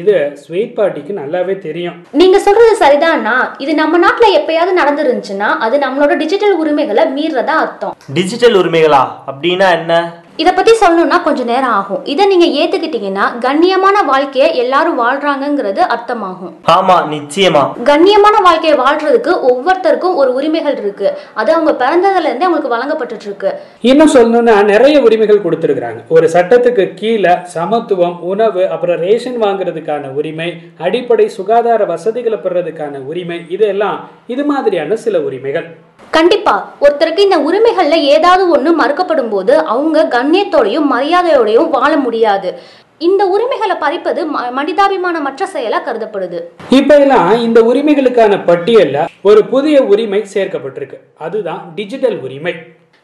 இது 0.00 0.14
ஸ்வீட் 0.42 0.76
பார்ட்டிக்கு 0.78 1.12
நல்லாவே 1.20 1.54
தெரியும். 1.66 1.96
நீங்க 2.20 2.38
சொல்றது 2.46 2.72
சரிதான்னா 2.82 3.34
இது 3.64 3.72
நம்ம 3.80 4.00
நாட்டுல 4.04 4.28
எப்பயாவது 4.38 4.72
நடந்துருந்துச்சுன்னா 4.80 5.48
அது 5.66 5.76
நம்மளோட 5.84 6.14
டிஜிட்டல் 6.22 6.56
உரிமைகளை 6.62 7.04
மீறதா 7.16 7.56
அர்த்தம். 7.64 7.96
டிஜிட்டல் 8.18 8.58
உரிமைகளா? 8.62 9.02
அப்படின்னா 9.32 9.68
என்ன? 9.80 9.94
இத 10.42 10.52
பத்தி 10.52 10.72
சொல்லணும்னா 10.80 11.22
கொஞ்சம் 11.22 11.48
நேரம் 11.50 11.74
ஆகும். 11.78 12.04
இதை 12.12 12.24
நீங்க 12.26 12.46
ஏத்துக்கிட்டீங்கன்னா 12.60 13.26
கண்ணியமான 13.44 14.02
வாழ்க்கையை 14.10 14.48
எல்லாரும் 14.62 14.98
வாழ்றாங்கங்கிறது 15.00 15.80
அர்த்தமாகும். 15.94 16.52
ஆமா 16.74 16.96
நிச்சயமா. 17.12 17.62
கண்ணியமான 17.90 18.42
வாழ்க்கையை 18.46 18.78
வாழ்றதுக்கு 18.78 19.32
ஒவ்வொருத்தருக்கும் 19.50 20.14
ஒரு 20.14 20.34
உரிமைகள் 20.34 20.76
இருக்கு. 20.82 21.08
அது 21.34 21.52
அவங்க 21.52 21.72
பிறந்ததுல 21.82 22.28
இருந்தே 22.28 22.46
அவங்களுக்கு 22.48 22.74
வழங்கப்பட்டுட்டு 22.74 23.26
இருக்கு 23.28 23.52
இன்னும் 23.80 24.12
சொல்லணும்னா 24.14 24.64
நிறைய 24.64 25.00
உரிமைகள் 25.00 25.44
கொடுத்துருக்குறாங்க. 25.46 26.02
ஒரு 26.08 26.28
சட்டத்துக்கு 26.32 26.94
கீழே 26.94 27.34
சமத்துவம் 27.56 28.20
உணவு 28.20 28.68
அப்புறம் 28.68 29.00
ரேஷன் 29.00 29.42
வாங்குறதுக்கான 29.42 30.12
உரிமை 30.12 30.50
அடிப்படை 30.78 31.28
சுகாதார 31.28 31.84
வசதிகளை 31.84 32.38
பெறதுக்கான 32.38 33.04
உரிமை 33.04 33.40
இதெல்லாம் 33.48 34.10
இது 34.26 34.44
மாதிரியான 34.44 34.96
சில 34.96 35.20
உரிமைகள். 35.20 35.68
கண்டிப்பா. 36.16 36.54
ஒருத்தருக்கு 36.80 37.22
இந்த 37.26 37.38
உரிமைகள்ல 37.48 37.96
ஏதாவது 38.14 38.44
ஒண்ணு 38.56 38.70
மறுக்கப்படும் 38.80 39.30
போது 39.30 39.54
அவங்க 39.74 40.04
கண்ணியத்தோடையும் 40.14 40.86
மரியாதையோடையும் 40.94 41.70
வாழ 41.70 41.96
முடியாது. 41.96 42.50
இந்த 43.08 43.22
உரிமைகளை 43.34 43.76
பறிப்பது 43.82 44.20
மனிதாபிமானமற்ற 44.58 45.46
செயலா 45.54 45.80
கருதப்படுது. 45.88 46.38
இப்ப 46.78 46.98
எல்லாம் 47.02 47.30
இந்த 47.46 47.60
உரிமைகளுக்கான 47.62 48.38
பட்டியல்ல 48.50 49.04
ஒரு 49.22 49.44
புதிய 49.52 49.82
உரிமை 49.92 50.20
சேர்க்கப்பட்டிருக்கு. 50.34 50.98
அதுதான் 51.26 51.62
டிஜிட்டல் 51.74 52.18
உரிமை. 52.22 52.54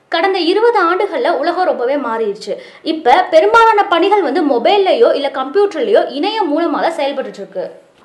கடந்த 0.09 0.39
இருபது 0.53 0.79
ஆண்டுகள்ல 0.89 1.29
உலகம் 1.43 1.69
ரொம்பவே 1.71 1.95
மாறிடுச்சு. 2.09 2.55
இப்ப 2.83 3.27
பெரும்பாலான 3.31 3.85
பணிகள் 3.93 4.27
வந்து 4.29 4.43
மொபைல்லையோ 4.55 5.11
இல்ல 5.19 5.31
கம்ப்யூட்டர்லயோ 5.39 6.03
இணையம் 6.19 6.51
மூலமா 6.55 6.81
தான் 6.87 6.99
செயல்பட்டு 6.99 7.39
இருக்கு. 7.39 7.65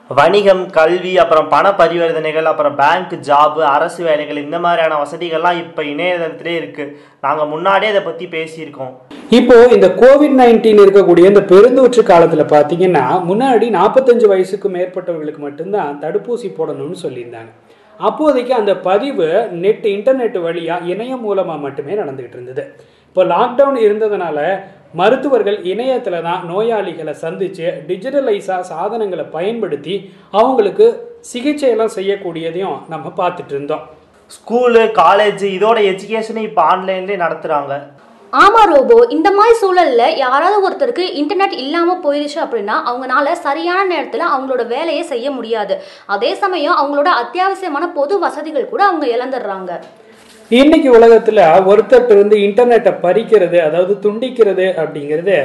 வணிகம் 0.09 0.61
கல்வி 0.75 1.13
அப்புறம் 1.21 1.47
பண 1.53 1.65
பரிவர்த்தனைகள் 1.79 2.45
அப்புறம் 2.51 2.75
பேங்க் 2.81 3.13
ஜாபு 3.27 3.61
அரசு 3.71 4.01
வேலைகள் 4.05 4.39
இந்த 4.43 4.57
மாதிரியான 4.65 4.97
வசதிகள்லாம் 5.01 5.57
இப்போ 5.63 5.81
இணையதளத்திலே 5.93 6.53
இருக்குது 6.59 6.93
நாங்கள் 7.25 7.49
முன்னாடியே 7.53 7.89
இதை 7.93 8.01
பற்றி 8.05 8.25
பேசியிருக்கோம். 8.35 8.93
இப்போ 9.39 9.55
இந்த 9.75 9.87
கோவிட் 10.01 10.37
நைன்டீன் 10.41 10.81
இருக்கக்கூடிய 10.83 11.31
இந்த 11.31 11.41
பெருந்தொற்று 11.51 12.03
காலத்தில் 12.11 12.51
பார்த்தீங்கன்னா 12.53 13.03
முன்னாடி 13.29 13.67
நாற்பத்தஞ்சு 13.77 14.29
வயசுக்கு 14.33 14.69
மேற்பட்டவர்களுக்கு 14.77 15.43
மட்டும்தான் 15.47 15.91
தடுப்பூசி 16.05 16.49
போடணும்னு 16.59 16.97
சொல்லியிருந்தாங்க. 17.05 17.51
அப்போதைக்கு 17.99 18.55
அந்த 18.61 18.73
பதிவு 18.89 19.27
நெட் 19.65 19.87
இன்டர்நெட் 19.95 20.39
வழியாக 20.47 20.89
இணையம் 20.93 21.25
மூலமாக 21.27 21.63
மட்டுமே 21.67 21.93
நடந்துகிட்டு 22.01 22.37
இருந்தது. 22.39 22.65
இப்போ 23.09 23.23
லாக்டவுன் 23.35 23.77
இருந்ததுனால 23.85 24.39
மருத்துவர்கள் 24.93 25.57
இணையத்துல 25.71 26.21
தான் 26.21 26.41
நோயாளிகளை 26.51 27.13
சந்திச்சு 27.23 27.65
டிஜிட்டலைஸா 27.89 28.59
சாதனங்களை 28.59 29.25
பயன்படுத்தி 29.35 29.95
அவங்களுக்கு 30.31 30.87
சிகிச்சையெல்லாம் 31.33 31.95
செய்யக்கூடியதையும் 31.97 32.77
நம்ம 32.93 33.11
பார்த்துட்டு 33.19 33.53
இருந்தோம். 33.55 33.85
ஸ்கூலு 34.35 34.81
காலேஜ் 35.01 35.43
இதோட 35.57 35.77
எஜுகேஷனை 35.91 36.41
இப்போ 36.49 36.61
ஆன்லைன்லேயே 36.71 37.23
நடத்துறாங்க. 37.25 37.73
ஆமா 38.33 38.61
ரோபோ. 38.71 38.95
இந்த 39.15 39.31
மாதிரி 39.31 39.53
சூழல்ல 39.59 40.15
யாராவது 40.17 40.57
ஒருத்தருக்கு 40.67 41.03
இன்டர்நெட் 41.21 41.55
இல்லாம 41.63 41.95
போயிடுச்சு 42.05 42.39
அப்படின்னா 42.45 42.75
அவங்கனால 42.89 43.31
சரியான 43.31 43.85
நேரத்துல 43.93 44.25
அவங்களோட 44.33 44.67
வேலையை 44.67 45.03
செய்ய 45.03 45.31
முடியாது. 45.31 45.75
அதே 46.05 46.33
சமயம் 46.35 46.79
அவங்களோட 46.81 47.11
அத்தியாவசியமான 47.21 47.87
பொது 47.93 48.19
வசதிகள் 48.19 48.71
கூட 48.73 48.83
அவங்க 48.85 49.05
இழந்துடுறாங்க. 49.05 49.71
இன்னைக்கு 50.51 50.89
உலகத்துல 50.97 51.39
ஒருத்தர்கிட்ட 51.69 52.15
இருந்து 52.15 52.35
இன்டர்நெட்டை 52.43 52.91
பறிக்கிறது 53.05 53.57
அதாவது 53.65 53.93
துண்டிக்கிறது 54.03 54.65
அப்படிங்கிறது 54.81 55.35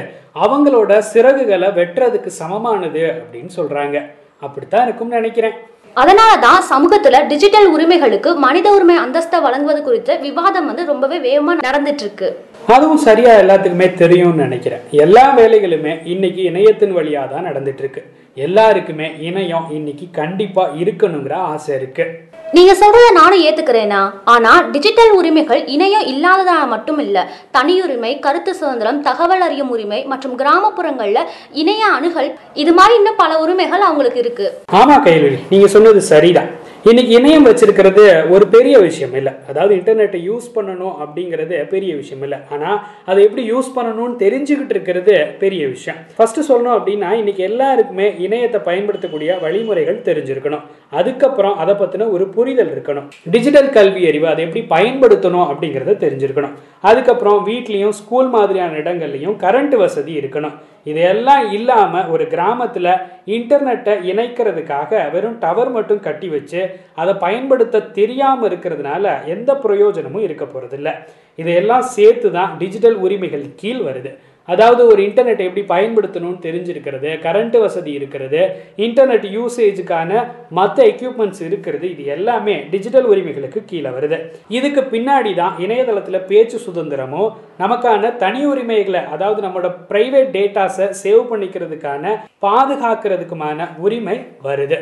அவங்களோட 0.43 0.91
சிறகுகளை 1.09 1.69
வெட்டுறதுக்கு 1.79 2.29
சமமானது 2.37 3.03
அப்படின்னு 3.17 3.51
சொல்றாங்க. 3.57 3.97
அப்படித்தான் 4.45 4.85
இருக்கும்னு 4.87 5.19
நினைக்கிறேன். 5.19 5.55
அதனால 5.95 6.31
தான் 6.45 6.61
சமூகத்துல 6.71 7.19
டிஜிட்டல் 7.31 7.67
உரிமைகளுக்கு 7.73 8.29
மனித 8.45 8.67
உரிமை 8.75 8.95
அந்தஸ்தை 9.03 9.39
வழங்குவது 9.47 9.81
குறித்த 9.87 10.15
விவாதம் 10.25 10.69
வந்து 10.69 10.85
ரொம்பவே 10.91 11.17
வேகமா 11.27 11.55
நடந்துட்டு 11.67 12.05
இருக்கு 12.05 12.29
அதுவும் 12.75 13.03
சரியா 13.07 13.33
எல்லாத்துக்குமே 13.43 13.89
தெரியும்னு 14.03 14.45
நினைக்கிறேன். 14.47 14.83
எல்லா 15.05 15.25
வேலைகளுமே 15.39 15.95
இன்னைக்கு 16.13 16.43
இணையத்தின் 16.51 16.97
வழியா 16.99 17.23
தான் 17.33 17.47
நடந்துட்டு 17.49 17.83
இருக்கு 17.85 18.03
எல்லாருக்குமே 18.47 19.09
இணையம் 19.29 19.67
இன்னைக்கு 19.79 20.05
கண்டிப்பா 20.21 20.63
இருக்கணுங்கிற 20.83 21.35
ஆசை 21.53 21.73
இருக்கு. 21.79 22.05
நீங்க 22.53 22.73
சொல்றத 22.73 23.05
நானும் 23.11 23.43
ஏத்துக்கிறேனா? 23.43 23.99
ஆனா 24.25 24.51
டிஜிட்டல் 24.71 25.11
உரிமைகள் 25.11 25.61
இணையம் 25.67 26.07
இல்லாததால 26.07 26.67
மட்டும் 26.67 26.99
இல்ல 26.99 27.17
தனியுரிமை 27.53 28.19
கருத்து 28.19 28.51
சுதந்திரம் 28.53 29.01
தகவல் 29.01 29.41
அறியும் 29.41 29.69
உரிமை 29.69 29.99
மற்றும் 30.05 30.37
கிராமப்புறங்கள்ல 30.37 31.21
இணைய 31.53 31.85
அணுகல் 31.95 32.29
இது 32.55 32.73
மாதிரி 32.73 32.95
இன்னும் 32.95 33.15
பல 33.15 33.39
உரிமைகள் 33.39 33.81
அவங்களுக்கு 33.81 34.19
இருக்கு. 34.19 34.47
ஆமா 34.73 34.97
கைல்வெளி 35.03 35.39
நீங்க 35.49 35.67
சொன்னது 35.67 36.01
சரிதான். 36.11 36.51
இன்னைக்கு 36.89 37.11
இணையம் 37.17 37.45
வச்சிருக்கிறது 37.47 38.05
ஒரு 38.35 38.45
பெரிய 38.53 38.75
விஷயம் 38.85 39.13
இல்லை. 39.19 39.31
அதாவது 39.49 39.73
இன்டர்நெட்டை 39.75 40.19
யூஸ் 40.29 40.47
பண்ணணும் 40.55 40.95
அப்படிங்கிறது 41.03 41.57
பெரிய 41.73 41.91
விஷயம் 41.99 42.23
இல்லை. 42.25 42.39
ஆனால் 42.53 42.79
அதை 43.09 43.19
எப்படி 43.27 43.43
யூஸ் 43.51 43.69
பண்ணணும்னு 43.75 44.15
தெரிஞ்சுக்கிட்டு 44.23 44.73
இருக்கிறது 44.75 45.13
பெரிய 45.43 45.61
விஷயம். 45.75 45.99
ஃபஸ்ட்டு 46.17 46.45
சொல்லணும் 46.49 46.75
அப்படின்னா 46.77 47.11
இன்னைக்கு 47.21 47.43
எல்லாருக்குமே 47.49 48.07
இணையத்தை 48.25 48.61
பயன்படுத்தக்கூடிய 48.67 49.37
வழிமுறைகள் 49.45 50.01
தெரிஞ்சிருக்கணும். 50.09 50.65
அதுக்கப்புறம் 51.01 51.55
அதை 51.63 51.75
பற்றின 51.83 52.09
ஒரு 52.17 52.27
புரிதல் 52.35 52.73
இருக்கணும். 52.75 53.07
டிஜிட்டல் 53.35 53.71
கல்வி 53.77 54.03
அறிவு 54.11 54.29
அதை 54.33 54.43
எப்படி 54.49 54.65
பயன்படுத்தணும் 54.75 55.47
அப்படிங்கிறத 55.53 55.97
தெரிஞ்சிருக்கணும். 56.05 56.57
அதுக்கப்புறம் 56.91 57.39
வீட்லேயும் 57.49 57.97
ஸ்கூல் 58.01 58.31
மாதிரியான 58.37 58.77
இடங்கள்லையும் 58.83 59.39
கரண்ட் 59.45 59.77
வசதி 59.85 60.15
இருக்கணும். 60.21 60.57
இதையெல்லாம் 60.85 61.43
இல்லாமல் 61.51 62.09
ஒரு 62.09 62.23
கிராமத்தில் 62.27 62.91
இன்டர்நெட்டை 63.27 63.93
இணைக்கிறதுக்காக 64.11 65.11
வெறும் 65.11 65.37
டவர் 65.39 65.71
மட்டும் 65.71 66.03
கட்டி 66.07 66.29
வச்சு 66.29 66.61
அதை 66.95 67.13
பயன்படுத்த 67.15 67.85
தெரியாமல் 67.99 68.47
இருக்கிறதுனால 68.49 69.13
எந்த 69.25 69.53
பிரயோஜனமும் 69.55 70.25
இருக்க 70.27 70.45
போகிறதில்ல 70.45 70.91
இதையெல்லாம் 71.39 71.85
சேர்த்து 71.95 72.31
தான் 72.31 72.51
டிஜிட்டல் 72.57 72.97
உரிமைகள் 73.05 73.45
கீழ் 73.55 73.81
வருது. 73.87 74.11
அதாவது 74.47 74.81
ஒரு 74.91 75.01
இன்டர்நெட் 75.07 75.43
எப்படி 75.45 75.63
பயன்படுத்தணும்னு 75.73 76.39
தெரிஞ்சிருக்கிறது 76.45 77.09
கரண்ட் 77.25 77.57
வசதி 77.63 77.91
இருக்கிறது 77.99 78.41
இன்டர்நெட் 78.85 79.27
யூசேஜுக்கான 79.37 80.23
மற்ற 80.59 80.77
எக்யூப்மெண்ட்ஸ் 80.93 81.43
இருக்கிறது 81.49 81.85
இது 81.91 82.05
எல்லாமே 82.15 82.55
டிஜிட்டல் 82.73 83.07
உரிமைகளுக்கு 83.11 83.61
கீழே 83.65 83.91
வருது. 83.97 84.19
இதுக்கு 84.57 84.83
பின்னாடி 84.93 85.33
தான் 85.41 85.55
இணையதளத்தில் 85.65 86.25
பேச்சு 86.31 86.59
சுதந்திரமும் 86.65 87.31
நமக்கான 87.63 88.11
தனி 88.25 88.43
உரிமைகளை 88.45 89.03
அதாவது 89.15 89.41
நம்மளோட 89.45 89.71
ப்ரைவேட் 89.91 90.35
டேட்டாஸை 90.37 90.89
சேவ் 91.03 91.23
பண்ணிக்கிறதுக்கான 91.31 92.13
பாதுகாக்கிறதுக்குமான 92.47 93.69
உரிமை 93.85 94.17
வருது. 94.43 94.79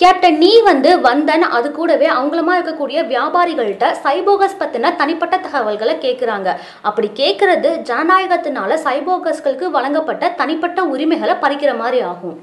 கேப்டன் 0.00 0.38
நீ 0.42 0.50
வந்து 0.68 0.90
வந்தன். 1.04 1.44
அது 1.56 1.68
கூடவே 1.76 2.06
அவங்களமா 2.14 2.52
இருக்கக்கூடிய 2.56 2.98
வியாபாரிகள்கிட்ட 3.10 3.88
சைபோகஸ் 4.04 4.58
பற்றின 4.62 4.90
தனிப்பட்ட 5.00 5.34
தகவல்களை 5.44 5.94
கேட்குறாங்க 6.04 6.48
அப்படி 6.88 7.08
கேட்குறது 7.20 7.70
ஜனநாயகத்தினால 7.90 8.78
சைபோகஸ்களுக்கு 8.86 9.68
வழங்கப்பட்ட 9.76 10.32
தனிப்பட்ட 10.40 10.82
உரிமைகளை 10.94 11.36
பறிக்கிற 11.44 11.72
மாதிரி 11.82 12.00
ஆகும். 12.12 12.36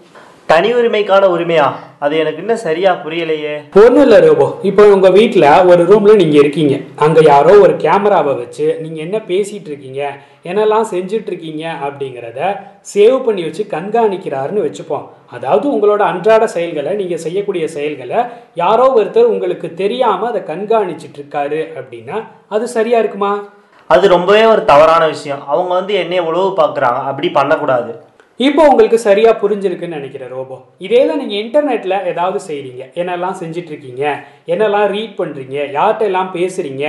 தனி 0.51 0.69
உரிமைக்கான 0.79 1.23
உரிமையா? 1.35 1.65
அது 2.05 2.13
எனக்கு 2.21 2.41
இன்னும் 2.43 2.61
சரியா 2.65 2.91
புரியலையே. 3.03 3.53
ஒன்றும் 3.81 4.03
இல்லை 4.05 4.19
ரோபோ. 4.25 4.47
இப்போ 4.69 4.83
உங்கள் 4.95 5.13
வீட்டில் 5.17 5.47
ஒரு 5.71 5.81
ரூமில் 5.89 6.19
நீங்கள் 6.21 6.41
இருக்கீங்க. 6.43 6.75
அங்கே 7.05 7.21
யாரோ 7.31 7.53
ஒரு 7.65 7.73
கேமராவை 7.83 8.33
வச்சு 8.41 8.65
நீங்கள் 8.83 9.03
என்ன 9.05 9.17
பேசிகிட்டு 9.31 9.69
இருக்கீங்க 9.71 10.01
என்னெல்லாம் 10.49 10.87
செஞ்சுட்டு 10.93 11.29
இருக்கீங்க 11.31 11.63
அப்படிங்கிறத 11.85 12.39
சேவ் 12.93 13.17
பண்ணி 13.25 13.41
வச்சு 13.47 13.65
கண்காணிக்கிறாருன்னு 13.75 14.65
வச்சுப்போம். 14.67 15.05
அதாவது 15.37 15.65
உங்களோட 15.73 16.01
அன்றாட 16.11 16.45
செயல்களை 16.55 16.93
நீங்கள் 17.01 17.23
செய்யக்கூடிய 17.25 17.65
செயல்களை 17.77 18.21
யாரோ 18.63 18.87
ஒருத்தர் 18.99 19.31
உங்களுக்கு 19.35 19.69
தெரியாமல் 19.83 20.31
அதை 20.31 20.41
கண்காணிச்சிட்டு 20.51 21.19
இருக்காரு 21.21 21.61
அப்படின்னா 21.79 22.19
அது 22.55 22.67
சரியா 22.77 22.99
இருக்குமா? 23.03 23.33
அது 23.93 24.05
ரொம்பவே 24.07 24.43
ஒரு 24.45 24.61
தவறான 24.65 25.03
விஷயம். 25.07 25.41
அவங்க 25.51 25.71
வந்து 25.79 25.93
என்னைய 26.01 26.21
உழவு 26.29 26.49
பார்க்குறாங்க. 26.59 26.99
அப்படி 27.09 27.29
பண்ணக்கூடாது. 27.37 27.91
இப்போ 28.47 28.61
உங்களுக்கு 28.71 28.97
சரியாக 29.05 29.39
புரிஞ்சிருக்குன்னு 29.41 29.97
நினைக்கிற 29.99 30.25
ரோபோ. 30.33 30.57
இதே 30.85 31.01
தான் 31.07 31.19
நீங்கள் 31.21 31.41
இன்டர்நெட்டில் 31.43 31.95
ஏதாவது 32.11 32.39
செய்கிறீங்க 32.47 32.83
என்னெல்லாம் 33.01 33.35
செஞ்சிட்ருக்கீங்க? 33.41 34.03
என்னெல்லாம் 34.53 34.87
ரீட் 34.93 35.17
பண்ணுறீங்க 35.19 35.57
யார்கிட்ட 35.77 36.09
எல்லாம் 36.09 36.31
பேசுகிறீங்க 36.37 36.85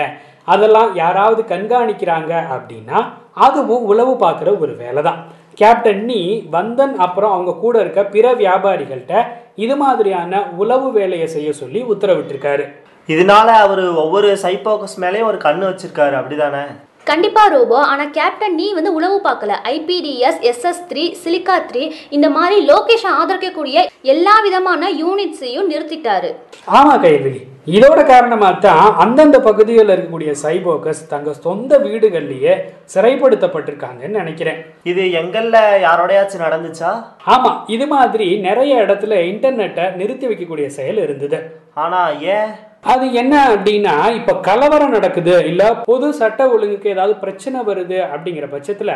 அதெல்லாம் 0.52 0.90
யாராவது 1.02 1.42
கண்காணிக்கிறாங்க 1.52 2.32
அப்படின்னா 2.56 3.00
அதுவும் 3.46 3.84
உளவு 3.92 4.14
பார்க்குற 4.24 4.48
ஒரு 4.64 4.72
வேலை 4.82 5.02
தான் 5.08 5.20
கேப்டன் 5.60 6.04
நீ 6.10 6.20
வந்தன் 6.56 6.94
அப்புறம் 7.06 7.34
அவங்க 7.34 7.52
கூட 7.64 7.74
இருக்க 7.80 8.02
பிற 8.14 8.26
வியாபாரிகள்கிட்ட 8.42 9.16
இது 9.64 9.74
மாதிரியான 9.82 10.42
உளவு 10.62 10.88
வேலையை 10.98 11.26
செய்ய 11.34 11.50
சொல்லி 11.62 11.80
உத்தரவிட்டிருக்காரு. 11.94 12.64
இதனால 13.08 13.48
அவர் 13.64 13.84
ஒவ்வொரு 14.04 14.28
சைபோகஸ் 14.44 14.96
மேலேயும் 15.04 15.30
ஒரு 15.32 15.38
கண்ணு 15.46 15.64
வச்சிருக்காரு. 15.70 16.14
அப்படிதானே? 16.20 16.64
கண்டிப்பா 17.10 17.44
ரோபோ 17.52 17.78
ஆனா 17.92 18.04
கேப்டன் 18.16 18.58
நீ 18.58 18.66
வந்து 18.76 18.90
உளவு 18.98 19.16
பார்க்கல. 19.24 19.52
IPDS 19.74 20.42
SS 20.50 20.82
three 20.90 21.04
silica 21.22 21.56
three 21.70 21.82
இந்த 22.16 22.28
மாதிரி 22.36 22.56
லோகேஷன் 22.72 23.16
ஆதரிக்கக்கூடிய 23.20 23.78
எல்லா 24.12 24.34
விதமான 24.46 24.90
யூனிட்ஸையும் 25.00 25.70
நிறுத்திட்டாரு. 25.72 26.30
ஆமா 26.78 26.94
கைவிழி 27.06 27.40
இதோட 27.76 28.00
காரணமா 28.12 28.48
தான் 28.66 28.86
அந்தந்த 29.02 29.36
பகுதிகளில் 29.48 29.92
இருக்கக்கூடிய 29.94 30.30
சைபோகஸ் 30.44 31.02
தங்க 31.12 31.32
சொந்த 31.44 31.72
வீடுகள்லயே 31.84 32.54
சிறைப்படுத்தப்பட்டிருக்காங்கன்னு 32.94 34.20
நினைக்கிறேன். 34.22 34.58
இது 34.90 35.02
எங்கல்ல 35.20 35.58
யாரோடையாச்சும் 35.86 36.46
நடந்துச்சா? 36.46 36.90
ஆமா 37.34 37.52
இது 37.76 37.86
மாதிரி 37.94 38.28
நிறைய 38.48 38.74
இடத்துல 38.86 39.22
இன்டர்நெட்டை 39.32 39.86
நிறுத்தி 40.00 40.28
வைக்கக்கூடிய 40.30 40.68
செயல் 40.78 41.00
இருந்தது. 41.06 41.40
ஆனா 41.84 42.02
ஏன்? 42.36 42.52
அது 42.90 43.06
என்ன 43.20 43.34
அப்படின்னா 43.54 43.92
இப்ப 44.18 44.32
கலவரம் 44.46 44.94
நடக்குது 44.94 45.34
இல்ல 45.50 45.62
பொது 45.88 46.06
சட்ட 46.20 46.40
ஒழுங்குக்கு 46.52 46.88
ஏதாவது 46.94 47.14
பிரச்சனை 47.24 47.58
வருது 47.68 47.98
அப்படிங்கிற 48.12 48.46
பட்சத்துல 48.54 48.92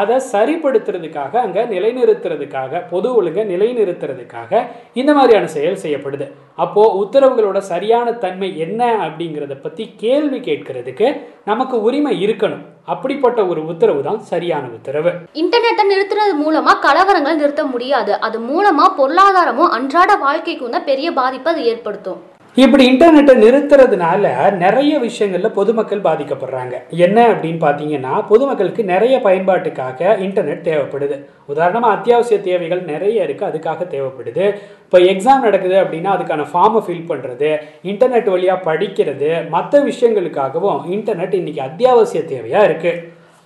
அதை 0.00 0.16
சரிப்படுத்துறதுக்காக 0.32 1.32
அங்க 1.44 1.60
நிலைநிறுத்துறதுக்காக 1.72 2.82
பொது 2.90 3.08
ஒழுங்கை 3.18 3.42
நிலைநிறுத்துறதுக்காக 3.52 4.60
இந்த 5.00 5.10
மாதிரியான 5.18 5.48
செயல் 5.54 5.80
செய்யப்படுது. 5.84 6.26
அப்போ 6.64 6.82
உத்தரவுகளோட 7.02 7.60
சரியான 7.70 8.12
தன்மை 8.24 8.50
என்ன 8.64 8.80
அப்படிங்கிறத 9.06 9.56
பத்தி 9.64 9.86
கேள்வி 10.02 10.40
கேட்கறதுக்கு 10.48 11.08
நமக்கு 11.50 11.78
உரிமை 11.88 12.14
இருக்கணும். 12.26 12.64
அப்படிப்பட்ட 12.94 13.40
ஒரு 13.52 13.62
உத்தரவு 13.72 14.02
தான் 14.08 14.20
சரியான 14.32 14.66
உத்தரவு. 14.78 15.12
இன்டர்நெட்டை 15.42 15.86
நிறுத்துறது 15.92 16.34
மூலமா 16.44 16.74
கலவரங்கள் 16.86 17.40
நிறுத்த 17.42 17.64
முடியாது. 17.74 18.12
அது 18.28 18.40
மூலமா 18.50 18.86
பொருளாதாரமும் 19.00 19.72
அன்றாட 19.78 20.12
வாழ்க்கைக்கும் 20.26 20.76
தான் 20.76 20.88
பெரிய 20.92 21.10
பாதிப்பை 21.20 21.52
அது 21.54 21.64
ஏற்படுத்தும். 21.72 22.20
இப்படி 22.56 22.84
இன்டர்நெட்டை 22.90 23.34
நிறுத்துறதுனால 23.42 24.52
நிறைய 24.52 24.98
விஷயங்கள்ல 24.98 25.48
பொதுமக்கள் 25.58 26.02
பாதிக்கப்படுறாங்க. 26.06 26.74
என்ன 26.88 27.18
அப்படின்னு 27.32 27.60
பார்த்தீங்கன்னா 27.64 28.26
பொதுமக்களுக்கு 28.26 28.84
நிறைய 28.84 29.20
பயன்பாட்டுக்காக 29.26 30.16
இன்டர்நெட் 30.24 30.64
தேவைப்படுது. 30.68 31.16
உதாரணமாக 31.46 31.96
அத்தியாவசிய 31.96 32.40
தேவைகள் 32.40 32.80
நிறைய 32.80 33.22
இருக்கு 33.22 33.46
அதுக்காக 33.46 33.86
தேவைப்படுது. 33.94 34.46
இப்போ 34.84 34.98
எக்ஸாம் 34.98 35.46
நடக்குது 35.46 35.76
அப்படின்னா 35.84 36.10
அதுக்கான 36.16 36.46
ஃபார்மை 36.52 36.82
ஃபில் 36.86 37.08
பண்ணுறது 37.10 37.50
இன்டர்நெட் 37.82 38.30
வழியாக 38.30 38.72
படிக்கிறது 38.72 39.48
மற்ற 39.48 39.82
விஷயங்களுக்காகவும் 39.84 40.82
இன்டர்நெட் 40.96 41.34
இன்னைக்கு 41.34 41.62
அத்தியாவசிய 41.62 42.22
தேவையாக 42.34 42.64
இருக்கு. 42.64 42.94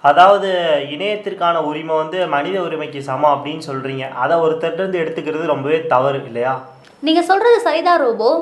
அதாவது 0.01 0.49
இணையத்திற்கான 0.97 1.57
உரிமை 1.57 1.97
வந்து 1.97 2.27
மனித 2.27 2.63
உரிமைக்கு 2.63 3.03
சமம் 3.03 3.35
அப்படின்னு 3.37 3.69
சொல்றீங்க. 3.71 4.09
அதை 4.09 4.39
ஒருத்தர்ட்ட 4.39 4.83
இருந்து 4.85 5.03
எடுத்துக்கிறது 5.05 5.53
ரொம்பவே 5.55 5.87
தவறு 5.87 6.21
இல்லையா? 6.25 6.65
நீங்க 7.01 7.23
சொல்றது 7.23 7.61
சரிதான் 7.61 8.01
ரோபோ. 8.01 8.33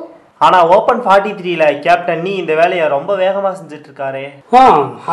ஆனா 0.47 0.59
ஓப்பன் 0.77 1.03
ஃபார்ட்டி 1.05 1.33
த்ரீல 1.39 1.65
கேப்டன் 1.85 2.23
நீ 2.27 2.33
இந்த 2.37 2.53
வேலையை 2.61 2.87
ரொம்ப 2.95 3.13
வேகமா 3.17 3.51
செஞ்சுட்டு 3.59 3.89
இருக்காரே 3.89 4.25
ஆ 4.61 4.63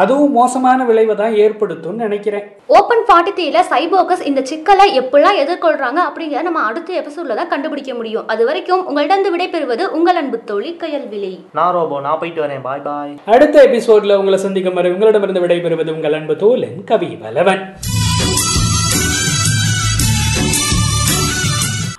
அதுவும் 0.01 0.33
மோசமான 0.39 0.85
விளைவை 0.89 1.15
தான் 1.15 1.35
ஏற்படுத்தும்னு 1.43 2.05
நினைக்கிறேன். 2.05 2.45
ஓப்பன் 2.79 3.03
ஃபார்ட்டி 3.07 3.31
த்ரீல 3.37 3.61
சைபோகஸ் 3.71 4.23
இந்த 4.29 4.41
சிக்கலை 4.51 4.87
எப்படிலாம் 5.01 5.39
எதிர்கொள்றாங்க 5.43 5.99
அப்படிங்கிறத 6.07 6.47
நம்ம 6.49 6.63
அடுத்த 6.69 6.97
எபிசோட்ல 7.01 7.37
தான் 7.41 7.51
கண்டுபிடிக்க 7.53 7.93
முடியும். 7.99 8.25
அது 8.33 8.45
வரைக்கும் 8.49 8.85
உங்களிடம் 8.89 9.27
விடைபெறுவது 9.35 9.85
உங்கள் 9.99 10.19
அன்பு 10.21 10.39
தோழி 10.49 10.71
கயல்விழி. 10.83 11.33
நான் 11.59 11.73
ரோபோ 11.77 11.99
நான் 12.07 12.19
போயிட்டு 12.23 12.43
வரேன். 12.45 12.63
பாய் 12.67 12.85
பாய் 12.89 13.13
அடுத்த 13.35 13.65
எபிசோட்ல 13.69 14.19
உங்களை 14.23 14.39
சந்திக்கும் 14.47 14.79
வரை 14.79 14.91
உங்களிடமிருந்து 14.95 15.45
விடைபெறுவது 15.45 15.95
உங்கள் 15.97 16.17
அன்பு 16.19 16.37
தோலன் 16.43 16.79
கவி 16.91 17.11
வலவன் 17.25 17.63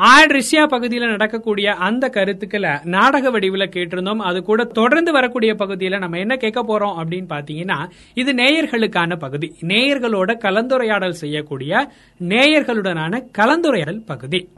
ஆட் 0.09 0.33
ரிஷ்யா 0.33 0.67
பகுதியில் 0.67 1.09
நடக்கக்கூடிய 1.09 1.73
அந்த 1.73 2.09
கருத்துக்களை 2.09 2.71
நாடக 2.85 3.31
வடிவில் 3.31 3.73
கேட்டிருந்தோம். 3.75 4.23
அது 4.29 4.43
கூட 4.43 4.65
தொடர்ந்து 4.65 5.13
வரக்கூடிய 5.13 5.55
பகுதியில் 5.55 5.99
நம்ம 5.99 6.19
என்ன 6.19 6.37
கேட்க 6.37 6.61
போறோம் 6.63 6.95
அப்படின்னு 7.01 7.29
பார்த்தீங்கன்னா 7.29 7.79
இது 8.15 8.33
நேயர்களுக்கான 8.33 9.19
பகுதி. 9.19 9.53
நேயர்களோட 9.63 10.39
கலந்துரையாடல் 10.45 11.19
செய்யக்கூடிய 11.23 11.91
நேயர்களுடனான 12.29 13.23
கலந்துரையாடல் 13.39 14.03
பகுதி. 14.07 14.49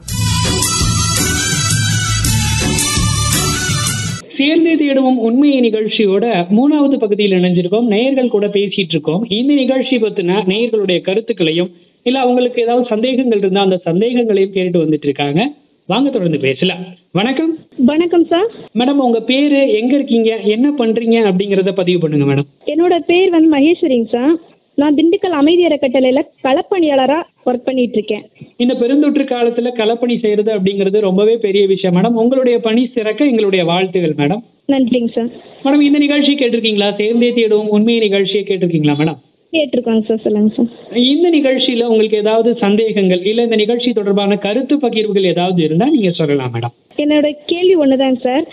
சேர்ந்தே 4.37 4.75
தேடுவோம் 4.75 5.21
உண்மையை 5.27 5.71
நிகழ்ச்சியோட 5.71 6.25
மூணாவது 6.57 6.97
பகுதியில் 6.99 7.37
இணைஞ்சிருக்கோம். 7.39 7.85
நேயர்கள் 7.85 8.35
கூட 8.35 8.47
பேசிட்டு 8.47 8.93
இருக்கோம். 8.95 9.25
இந்த 9.29 9.53
நிகழ்ச்சி 9.53 9.97
பத்தின 9.97 10.43
நேயர்களுடைய 10.51 11.01
கருத்துக்களையும் 11.01 11.71
இல்ல 12.05 12.19
அவங்களுக்கு 12.19 12.61
ஏதாவது 12.61 12.85
சந்தேகங்கள் 12.85 13.37
இருந்தா 13.37 13.61
அந்த 13.61 13.81
சந்தேகங்களையும் 13.85 14.55
கேட்டு 14.55 14.79
வந்துட்டு 14.83 15.07
இருக்காங்க 15.09 15.41
வாங்க 15.89 16.09
தொடர்ந்து 16.09 16.39
பேசலாம். 16.39 16.81
வணக்கம். 17.11 17.57
வணக்கம் 17.85 18.25
சார் 18.25 18.49
மேடம் 18.79 18.99
உங்க 19.05 19.21
பேரு 19.21 19.71
எங்க 19.71 19.95
இருக்கீங்க? 19.95 20.37
என்ன 20.55 20.67
பண்றீங்க? 20.77 21.17
அப்படிங்கறத 21.29 21.71
பதிவு 21.71 21.99
பண்ணுங்க 21.99 22.25
மேடம். 22.25 22.47
என்னோட 22.65 22.99
பேர் 22.99 23.29
வந்து 23.29 23.49
மகேஸ்வரிங்க 23.57 24.07
சார் 24.07 24.35
நான் 24.75 24.95
திண்டுக்கல் 24.95 25.35
அமைதி 25.39 25.65
அறக்கட்டளையில 25.65 26.21
களப்பணியாளரா 26.43 27.17
ஒர்க் 27.45 27.65
பண்ணிட்டு 27.65 27.97
இருக்கேன் 27.97 28.23
இந்த 28.57 28.73
பெருந்தொற்று 28.73 29.23
காலத்துல 29.23 29.73
களப்பணி 29.79 30.19
செய்யறது 30.19 30.51
அப்படிங்கிறது 30.55 30.99
ரொம்பவே 30.99 31.37
பெரிய 31.37 31.67
விஷயம். 31.67 31.95
மேடம் 31.97 32.19
உங்களுடைய 32.23 32.59
பணி 32.59 32.89
சிறக்க 32.93 33.25
எங்களுடைய 33.25 33.65
வாழ்த்துகள் 33.65 34.15
மேடம். 34.17 34.41
நன்றிங்க 34.67 35.11
சார் 35.11 35.29
மேடம் 35.63 35.81
இந்த 35.81 35.97
நிகழ்ச்சி 35.97 36.33
கேட்டிருக்கீங்களா? 36.35 36.89
சேர்ந்தே 36.95 37.31
தேடுவோம் 37.31 37.73
உண்மை 37.77 37.99
நிகழ்ச்சியை 37.99 38.45
கேட்டிருக்கீங்களா 38.47 38.95
மேடம்? 39.01 39.19
கேட்டிருக்கோங்க 39.55 40.03
சார் 40.09 40.23
சொல்லுங்க 40.25 40.51
சார். 40.57 40.69
இந்த 41.13 41.27
நிகழ்ச்சியில 41.37 41.87
உங்களுக்கு 41.91 42.21
ஏதாவது 42.23 42.49
சந்தேகங்கள் 42.65 43.23
இல்ல 43.31 43.47
இந்த 43.47 43.57
நிகழ்ச்சி 43.63 43.89
தொடர்பான 43.99 44.37
கருத்து 44.45 44.75
பகிர்வுகள் 44.83 45.31
ஏதாவது 45.33 45.59
இருந்தா 45.67 45.87
நீங்க 45.95 46.11
சொல்லலாம் 46.19 46.53
மேடம். 46.55 46.75
என்னோட 47.03 47.27
கேள்வி 47.51 47.75
ஒண்ணுதாங்க 47.85 48.21
சார். 48.27 48.45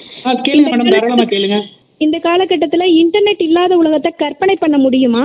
கேளுங்க 0.49 0.71
மேடம் 0.73 0.95
தாராளமா 0.95 1.27
கேளுங்க. 1.35 1.59
இந்த 2.05 2.19
காலகட்டத்துல 2.27 2.85
இன்டர்நெட் 3.01 3.43
இல்லாத 3.47 3.73
உலகத்தை 3.81 4.11
கற்பனை 4.23 4.55
பண்ண 4.61 4.77
முடியுமா? 4.85 5.23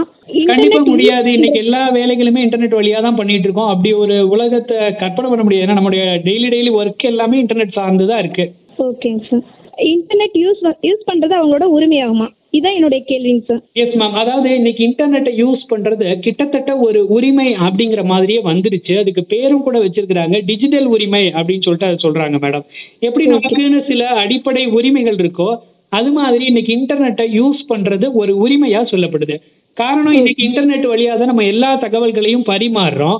கண்டிப்பா 0.49 0.79
முடியாது. 0.89 1.29
இன்னைக்கு 1.37 1.61
எல்லா 1.65 1.81
வேலைகளுமே 1.97 2.41
இன்டர்நெட் 2.45 2.75
வழியா 2.79 3.01
தான் 3.05 3.19
பண்ணிட்டு 3.19 3.47
இருக்கோம். 3.47 3.69
அப்படி 3.73 3.91
ஒரு 4.03 4.15
உலகத்தை 4.33 4.77
கற்பனை 5.03 5.29
பண்ண 5.29 5.43
முடியாது. 5.45 5.65
ஏன்னா 5.67 5.77
நம்முடைய 5.79 6.05
டெய்லி 6.25 6.49
டெய்லி 6.55 6.73
ஒர்க் 6.79 7.05
எல்லாமே 7.11 7.37
இன்டர்நெட் 7.43 7.77
சார்ந்து 7.77 8.07
தான் 8.11 8.21
இருக்கு. 8.23 8.45
ஓகேங்க 8.87 9.23
சார். 9.29 9.45
இன்டர்நெட் 9.93 10.35
யூஸ் 10.43 10.61
யூஸ் 10.89 11.07
பண்றது 11.11 11.33
அவங்களோட 11.39 11.67
உரிமையாகுமா? 11.77 12.27
இதான் 12.57 12.75
என்னுடைய 12.77 13.01
கேள்விங்க 13.09 13.43
சார் 13.49 13.61
எஸ் 13.83 13.95
மேம் 14.01 14.15
அதாவது 14.21 14.49
இன்னைக்கு 14.59 14.81
இன்டர்நெட்டை 14.87 15.33
யூஸ் 15.43 15.63
பண்றது 15.71 16.07
கிட்டத்தட்ட 16.25 16.71
ஒரு 16.87 16.99
உரிமை 17.15 17.47
அப்படிங்கிற 17.67 18.01
மாதிரியே 18.11 18.41
வந்துருச்சு. 18.49 18.93
அதுக்கு 19.01 19.23
பேரும் 19.33 19.63
கூட 19.67 19.77
வச்சிருக்கிறாங்க. 19.85 20.35
டிஜிட்டல் 20.45 20.87
உரிமை 20.95 21.23
அப்படின்னு 21.37 21.65
சொல்லிட்டு 21.67 21.89
அதை 21.89 21.97
சொல்றாங்க 22.05 22.39
மேடம் 22.45 22.65
எப்படி 23.07 23.25
நமக்குன்னு 23.33 23.81
சில 23.91 24.07
அடிப்படை 24.23 24.65
உரிமைகள் 24.77 25.21
இருக்கோ 25.23 25.49
அது 25.97 26.09
மாதிரி 26.11 26.43
இன்னைக்கு 26.45 26.71
இன்டர்நெட்டை 26.79 27.25
யூஸ் 27.39 27.61
பண்றது 27.69 28.05
ஒரு 28.21 28.33
உரிமையா 28.45 28.81
சொல்லப்படுது. 28.91 29.35
காரணம் 29.77 30.17
இன்னைக்கு 30.19 30.43
இன்டர்நெட் 30.47 30.85
வழியா 30.91 31.13
தான் 31.19 31.31
நம்ம 31.31 31.45
எல்லா 31.53 31.69
தகவல்களையும் 31.81 32.45
பரிமாறுறோம். 32.51 33.19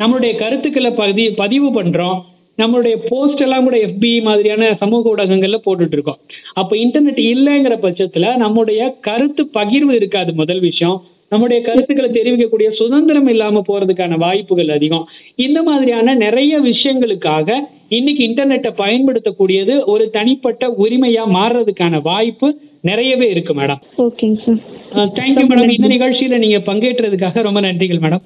நம்மளுடைய 0.00 0.32
கருத்துக்களை 0.42 0.90
பதி 0.98 1.24
பதிவு 1.40 1.68
பண்றோம். 1.76 2.18
நம்மளுடைய 2.58 2.94
போஸ்ட் 3.08 3.40
எல்லாம் 3.40 3.64
கூட 3.64 3.76
எஃபி 3.78 4.22
மாதிரியான 4.22 4.70
சமூக 4.80 5.10
ஊடகங்கள்ல 5.10 5.58
போட்டுட்டு 5.64 5.92
இருக்கோம் 5.92 6.18
அப்ப 6.52 6.76
இன்டர்நெட் 6.76 7.20
இல்லைங்கிற 7.26 7.74
பட்சத்துல 7.82 8.36
நம்முடைய 8.36 8.80
கருத்து 9.00 9.44
பகிர்வு 9.54 9.92
இருக்காது 9.92 10.32
முதல் 10.34 10.60
விஷயம். 10.60 10.98
நம்முடைய 11.32 11.58
கருத்துக்களை 11.62 12.08
தெரிவிக்கக்கூடிய 12.10 12.68
சுதந்திரம் 12.70 13.28
இல்லாம 13.28 13.62
போறதுக்கான 13.68 14.16
வாய்ப்புகள் 14.16 14.68
அதிகம். 14.68 15.04
இந்த 15.38 15.62
மாதிரியான 15.62 16.14
நிறைய 16.14 16.60
விஷயங்களுக்காக 16.60 17.48
இன்னைக்கு 17.88 18.22
இன்டர்நெட்டை 18.28 18.72
பயன்படுத்தக்கூடியது 18.78 19.84
ஒரு 19.84 20.10
தனிப்பட்ட 20.10 20.68
உரிமையா 20.78 21.24
மாறுறதுக்கான 21.36 22.00
வாய்ப்பு 22.02 22.48
நிறையவே 22.80 23.28
இருக்கு 23.30 23.54
மேடம் 23.54 23.82
ஓகேங்க 24.04 24.38
சார் 24.44 25.10
தேங்க்யூ 25.14 25.46
மேடம் 25.52 25.74
இந்த 25.76 25.88
நிகழ்ச்சியில 25.88 26.38
நீங்க 26.38 26.60
பங்கேற்றதுக்காக 26.68 27.42
ரொம்ப 27.42 27.60
நன்றிகள் 27.60 28.02
மேடம் 28.02 28.24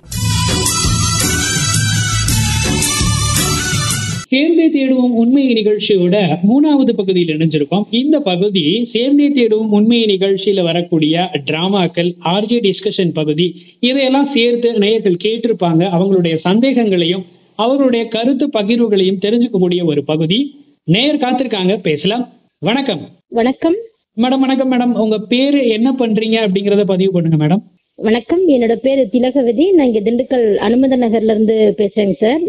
சேர்ந்தே 4.32 4.66
தேடுவோம் 4.68 5.14
உண்மை 5.22 5.42
நிகழ்ச்சியோட 5.52 6.16
மூணாவது 6.48 6.92
பகுதியில் 6.92 7.36
இணைஞ்சிருக்கோம். 7.36 7.82
இந்த 7.90 8.20
பகுதி 8.20 8.88
சேர்ந்தே 8.92 9.28
தேடுவோம் 9.28 9.70
உண்மை 9.70 10.04
நிகழ்ச்சியில 10.04 10.62
வரக்கூடிய 10.62 11.30
டிராமாக்கள் 11.50 12.10
ஆர்ஜே 12.24 12.58
டிஸ்கஷன் 12.58 13.12
பகுதி 13.12 13.54
இதையெல்லாம் 13.80 14.30
சேர்த்து 14.34 14.72
நேயர்கள் 14.78 15.22
கேட்டிருப்பாங்க. 15.24 15.82
அவங்களுடைய 15.96 16.36
சந்தேகங்களையும் 16.36 17.24
அவர்களுடைய 17.54 18.06
கருத்து 18.06 18.46
பகிர்வுகளையும் 18.46 19.22
தெரிஞ்சுக்கக்கூடிய 19.22 19.84
ஒரு 19.84 20.04
பகுதி. 20.04 20.54
நேயர் 20.84 21.18
காத்திருக்காங்க 21.18 21.78
பேசலாம். 21.82 22.32
வணக்கம். 22.58 23.08
வணக்கம். 23.28 23.76
மேடம் 24.16 24.38
வணக்கம் 24.38 24.72
மேடம். 24.72 24.98
உங்க 24.98 25.18
பேரு 25.18 25.68
என்ன 25.68 25.92
பண்றீங்க 25.98 26.38
அப்படிங்கறத 26.46 26.84
பதிவு 26.84 27.12
பண்ணுங்க 27.12 27.38
மேடம். 27.44 27.62
வணக்கம். 27.94 28.48
என்னோட 28.48 28.74
பேரு 28.74 29.08
திலகவதி. 29.12 29.72
நான் 29.72 29.86
இங்க 29.86 30.00
திண்டுக்கல் 30.00 30.48
அனுமத 30.68 30.96
நகர்ல 31.04 31.30
இருந்து 31.30 31.74
பேசுறேங்க 31.76 32.12
சார். 32.12 32.40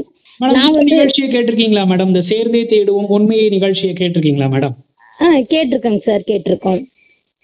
நிகழ்ச்சியை 0.41 1.27
கேட்டிருக்கீங்களா 1.29 1.83
மேடம் 1.89 2.09
இந்த 2.11 2.21
சேர்ந்தே 2.31 2.61
தேடுவோம் 2.71 3.11
உண்மையை 3.15 3.47
நிகழ்ச்சியை 3.49 3.93
கேட்டிருக்கீங்களா 3.99 4.47
மேடம் 4.53 4.75
கேட்டிருக்கேங்க 5.51 6.01
சார் 6.07 6.23
கேட்டிருக்கோம். 6.29 6.79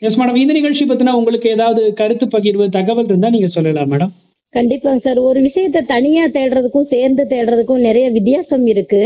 எஸ் 0.02 0.17
மேடம் 0.19 0.39
இந்த 0.41 0.54
நிகழ்ச்சி 0.58 0.84
பத்தின 0.89 1.13
உங்களுக்கு 1.19 1.47
ஏதாவது 1.56 1.82
கருத்து 1.99 2.25
பகிர்வு 2.36 2.65
தகவல் 2.78 3.10
இருந்தா 3.12 3.30
நீங்க 3.36 3.49
சொல்லலாம் 3.56 3.91
மேடம் 3.93 4.12
கண்டிப்பாங்க 4.54 5.02
சார். 5.08 5.19
ஒரு 5.30 5.39
விஷயத்த 5.47 5.80
தனியா 5.95 6.23
தேடுறதுக்கும் 6.38 6.91
சேர்ந்து 6.93 7.23
தேடுறதுக்கும் 7.34 7.86
நிறைய 7.88 8.06
வித்தியாசம் 8.15 8.65
இருக்கு. 8.73 9.02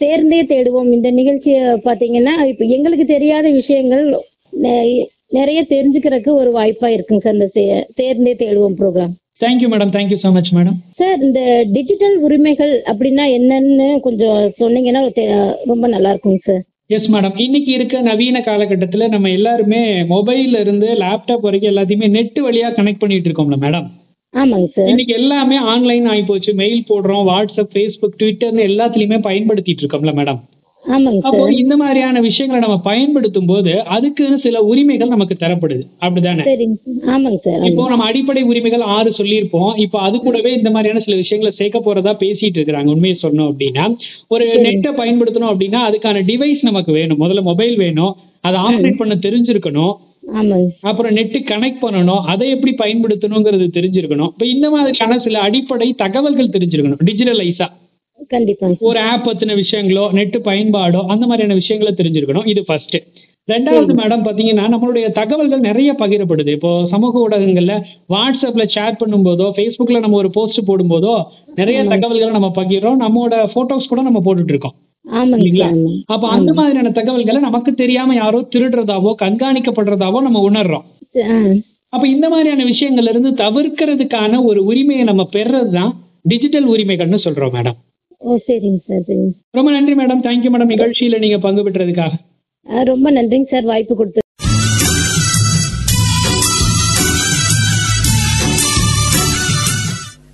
சேர்ந்தே 0.00 0.40
தேடுவோம். 0.52 0.90
இந்த 0.96 1.08
நிகழ்ச்சியை 1.10 1.62
பார்த்தீங்கன்னா 1.86 2.34
இப்போ 2.52 2.64
எங்களுக்கு 2.76 3.06
தெரியாத 3.06 3.46
விஷயங்கள் 3.60 4.04
நிறைய 5.38 5.60
தெரிஞ்சுக்கிறதுக்கு 5.72 6.32
ஒரு 6.42 6.50
வாய்ப்பா 6.58 6.88
இருக்குங்க 6.94 7.24
சார் 7.24 7.38
இந்த 7.38 7.48
சேர்ந்தே 7.98 8.32
தேடுவோம் 8.44 8.78
program 8.80 9.12
thank you 9.40 9.68
madam 9.68 9.92
thank you 9.92 10.18
so 10.22 10.30
much 10.32 10.50
madam 10.52 10.76
sir 10.98 11.20
இந்த 11.22 11.40
டிஜிட்டல் 11.72 12.16
உரிமைகள் 12.20 12.74
அப்படின்னா 12.90 13.24
என்னன்னு 13.36 13.86
கொஞ்சம் 14.00 14.40
சொன்னீங்கன்னா 14.58 15.02
ரொம்ப 15.66 15.84
நல்லா 15.88 16.12
இருக்குங்க 16.12 16.42
சார் 16.48 16.62
எஸ் 16.90 17.10
மேடம் 17.10 17.36
இன்னைக்கு 17.38 17.70
இருக்க 17.72 17.96
நவீன 18.02 18.38
காலகட்டத்துல 18.46 19.08
நம்ம 19.08 19.30
எல்லாருமே 19.30 19.80
மொபைல்ல 20.08 20.60
இருந்து 20.60 20.88
லேப்டாப் 21.02 21.46
வரைக்கும் 21.46 21.72
எல்லாத்தையுமே 21.72 22.08
நெட் 22.10 22.40
வழியா 22.40 22.70
கனெக்ட் 22.70 23.02
பண்ணிட்டு 23.02 23.28
இருக்கோம்ல 23.28 23.58
மேடம் 23.64 23.86
ஆமாங்க 24.34 24.68
சார் 24.74 24.88
இன்னைக்கு 24.90 25.12
எல்லாமே 25.14 25.56
ஆன்லைன் 25.70 26.06
ஆகி 26.06 26.24
போச்சு 26.24 26.50
மெயில் 26.54 26.88
போடுறோம் 26.88 27.24
வாட்ஸ்அப் 27.30 27.72
ஃபேஸ்புக் 27.74 28.18
ட்விட்டர்னு 28.20 28.66
எல்லாத்துலயுமே 28.68 29.18
பயன்படுத்திட்டு 29.28 29.82
இருக்கோம்ல 29.84 30.12
மேடம் 30.18 30.40
அப்போ 31.22 31.52
இந்த 31.52 31.76
மாதிரியான 31.76 32.20
விஷயங்களை 32.20 32.66
நம்ம 32.66 32.82
பயன்படுத்தும் 32.82 33.46
போது 33.46 33.84
அதுக்கு 33.84 34.38
சில 34.42 34.62
உரிமைகள் 34.62 35.08
நமக்கு 35.08 35.36
தரப்படுது. 35.40 35.82
அப்படிதானே? 36.00 36.44
இப்போ 37.64 37.88
நம்ம 37.88 38.04
அடிப்படை 38.04 38.42
உரிமைகள் 38.42 38.80
ஆறு 38.80 39.10
சொல்லியிருப்போம். 39.10 39.78
இப்போ 39.78 39.98
அது 39.98 40.18
கூடவே 40.18 40.52
இந்த 40.52 40.70
மாதிரியான 40.70 41.04
சில 41.04 41.16
விஷயங்களை 41.16 41.56
சேர்க்க 41.56 41.78
போறதா 41.78 42.12
பேசிட்டு 42.22 42.60
இருக்கிறாங்க. 42.60 42.86
உண்மையை 42.86 43.18
சொன்னோம் 43.22 43.50
அப்படின்னா. 43.50 43.96
ஒரு 44.28 44.44
நெட்டை 44.62 44.90
பயன்படுத்தணும் 45.00 45.52
அப்படின்னா 45.54 45.80
அதுக்கான 45.90 46.20
டிவைஸ் 46.30 46.62
நமக்கு 46.62 46.92
வேணும். 46.92 47.20
முதல்ல 47.20 47.42
மொபைல் 47.42 47.76
வேணும். 47.76 48.16
அதை 48.40 48.60
ஆப்ரேட் 48.60 48.96
பண்ண 48.96 49.14
தெரிஞ்சிருக்கணும். 49.14 49.92
அப்புறம் 50.80 51.16
நெட்டு 51.16 51.38
கனெக்ட் 51.52 51.82
பண்ணணும். 51.82 52.22
அதை 52.32 52.50
எப்படி 52.50 52.74
பயன்படுத்தணுங்கிறது 52.74 53.68
தெரிஞ்சிருக்கணும். 53.78 54.30
இப்போ 54.32 54.46
இந்த 54.46 54.70
மாதிரியான 54.70 55.18
சில 55.18 55.38
அடிப்படை 55.38 55.92
தகவல்கள் 55.92 56.54
தெரிஞ்சிருக்கணும். 56.56 57.02
டிஜிட்டலைஸா 57.04 57.66
ஒரு 58.88 59.00
ஆப் 59.10 59.26
பத்தின 59.26 59.56
விஷயங்களோ 59.62 60.04
நெட் 60.18 60.38
பயன்பாடோ 60.48 61.00
அந்த 61.12 61.24
மாதிரியான 61.26 61.58
விஷயங்களை 61.60 61.92
தெரிஞ்சிருக்கணும். 62.00 62.48
இது 62.52 62.62
ஃபர்ஸ்ட் 62.68 62.96
ரெண்டாவது 63.48 63.92
மேடம் 64.00 64.24
பாத்தீங்கன்னா 64.26 64.64
நம்மளுடைய 64.72 65.06
தகவல்கள் 65.18 65.62
நிறைய 65.68 65.90
பகிரப்படுது. 66.00 66.50
இப்போ 66.56 66.70
சமூக 66.92 67.22
ஊடகங்கள்ல 67.24 67.74
வாட்ஸ்அப்ல 68.14 68.64
சேட் 68.74 69.00
பண்ணும்போதோ 69.00 69.46
ஃபேஸ்புக்ல 69.56 70.00
நம்ம 70.04 70.18
ஒரு 70.22 70.30
போஸ்ட் 70.36 70.60
போடும்போதோ 70.68 71.14
நிறைய 71.58 71.78
தகவல்களை 71.94 72.30
நம்ம 72.36 72.50
பகிர்றோம். 72.60 73.00
நம்மளோட 73.04 73.34
போட்டோஸ் 73.54 73.90
கூட 73.92 74.02
நம்ம 74.08 74.22
போட்டுட்டு 74.26 74.54
இருக்கோம் 74.54 74.76
இல்லைங்களா. 75.34 75.68
அப்ப 76.14 76.24
அந்த 76.36 76.50
மாதிரியான 76.58 76.92
தகவல்களை 77.00 77.40
நமக்கு 77.48 77.70
தெரியாம 77.82 78.14
யாரோ 78.14 78.40
திருடுறதாவோ 78.54 79.12
கண்காணிக்கப்படுறதாவோ 79.24 80.20
நம்ம 80.26 80.42
உணர்றோம். 80.50 80.84
அப்ப 81.92 82.04
இந்த 82.14 82.26
மாதிரியான 82.28 82.64
விஷயங்கள்ல 82.72 83.12
இருந்து 83.14 83.30
தவிர்க்கிறதுக்கான 83.44 84.42
ஒரு 84.50 84.60
உரிமையை 84.64 85.04
நம்ம 85.04 85.22
பெறதுதான் 85.36 85.94
டிஜிட்டல் 86.32 86.68
உரிமைகள்னு 86.74 87.24
சொல்றோம் 87.26 87.54
மேடம் 87.56 87.78
ஓ 88.22 88.38
சரிங்க 88.46 88.80
சார் 88.86 89.04
சரிங்க 89.08 89.30
ரொம்ப 89.50 89.70
நன்றி 89.70 89.94
மேடம். 90.00 90.24
Thank you 90.26 90.50
madam. 90.54 90.72
நிகழ்ச்சியில 90.74 91.18
நீங்க 91.18 91.38
பங்கு 91.38 91.62
பெற்றதுக்காக. 91.68 92.12
ரொம்ப 92.84 93.10
நன்றிங்க 93.10 93.46
சார். 93.50 93.64
வாய்ப்பு 93.64 93.94
கொடுத்து. 93.96 94.18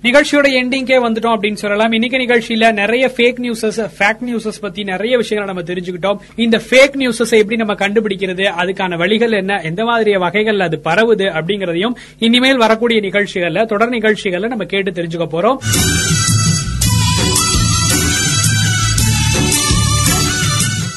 நிகழ்ச்சியோட 0.03 0.47
எண்டிங்கே 0.59 0.97
வந்துட்டோம் 1.05 1.33
அப்படின்னு 1.35 1.61
சொல்லலாம். 1.61 1.91
இன்னைக்கு 1.91 2.17
நிகழ்ச்சியில 2.17 2.73
நிறைய 2.73 3.11
ஃபேக் 3.17 3.39
நியூஸஸ் 3.45 3.79
ஃபேக் 3.97 4.21
நியூஸஸ் 4.27 4.61
பத்தி 4.61 4.83
நிறைய 4.83 5.17
விஷயங்களை 5.17 5.47
நம்ம 5.53 5.71
தெரிஞ்சுக்கிட்டோம். 5.71 6.19
இந்த 6.35 6.61
ஃபேக் 6.69 6.95
நியூஸஸ் 7.01 7.33
எப்படி 7.39 7.55
நம்ம 7.55 7.73
கண்டுபிடிக்கிறது 7.73 8.45
அதுக்கான 8.61 8.97
வழிகள் 8.97 9.31
என்ன 9.31 9.61
எந்த 9.61 9.83
மாதிரி 9.83 10.17
வகைகள் 10.17 10.59
அது 10.59 10.81
பரவுது 10.83 11.27
அப்படிங்கறதையும் 11.39 11.97
இனிமேல் 12.19 12.57
வரக்கூடிய 12.57 13.01
நிகழ்ச்சிகள்ல 13.01 13.65
தொடர் 13.65 13.89
நிகழ்ச்சிகள்ல 13.89 14.47
நம்ம 14.47 14.65
கேட்டு 14.65 14.91
தெரிஞ்சுக்க 14.91 15.27
போறோம். 15.35 15.57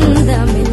Brindame. 0.00 0.63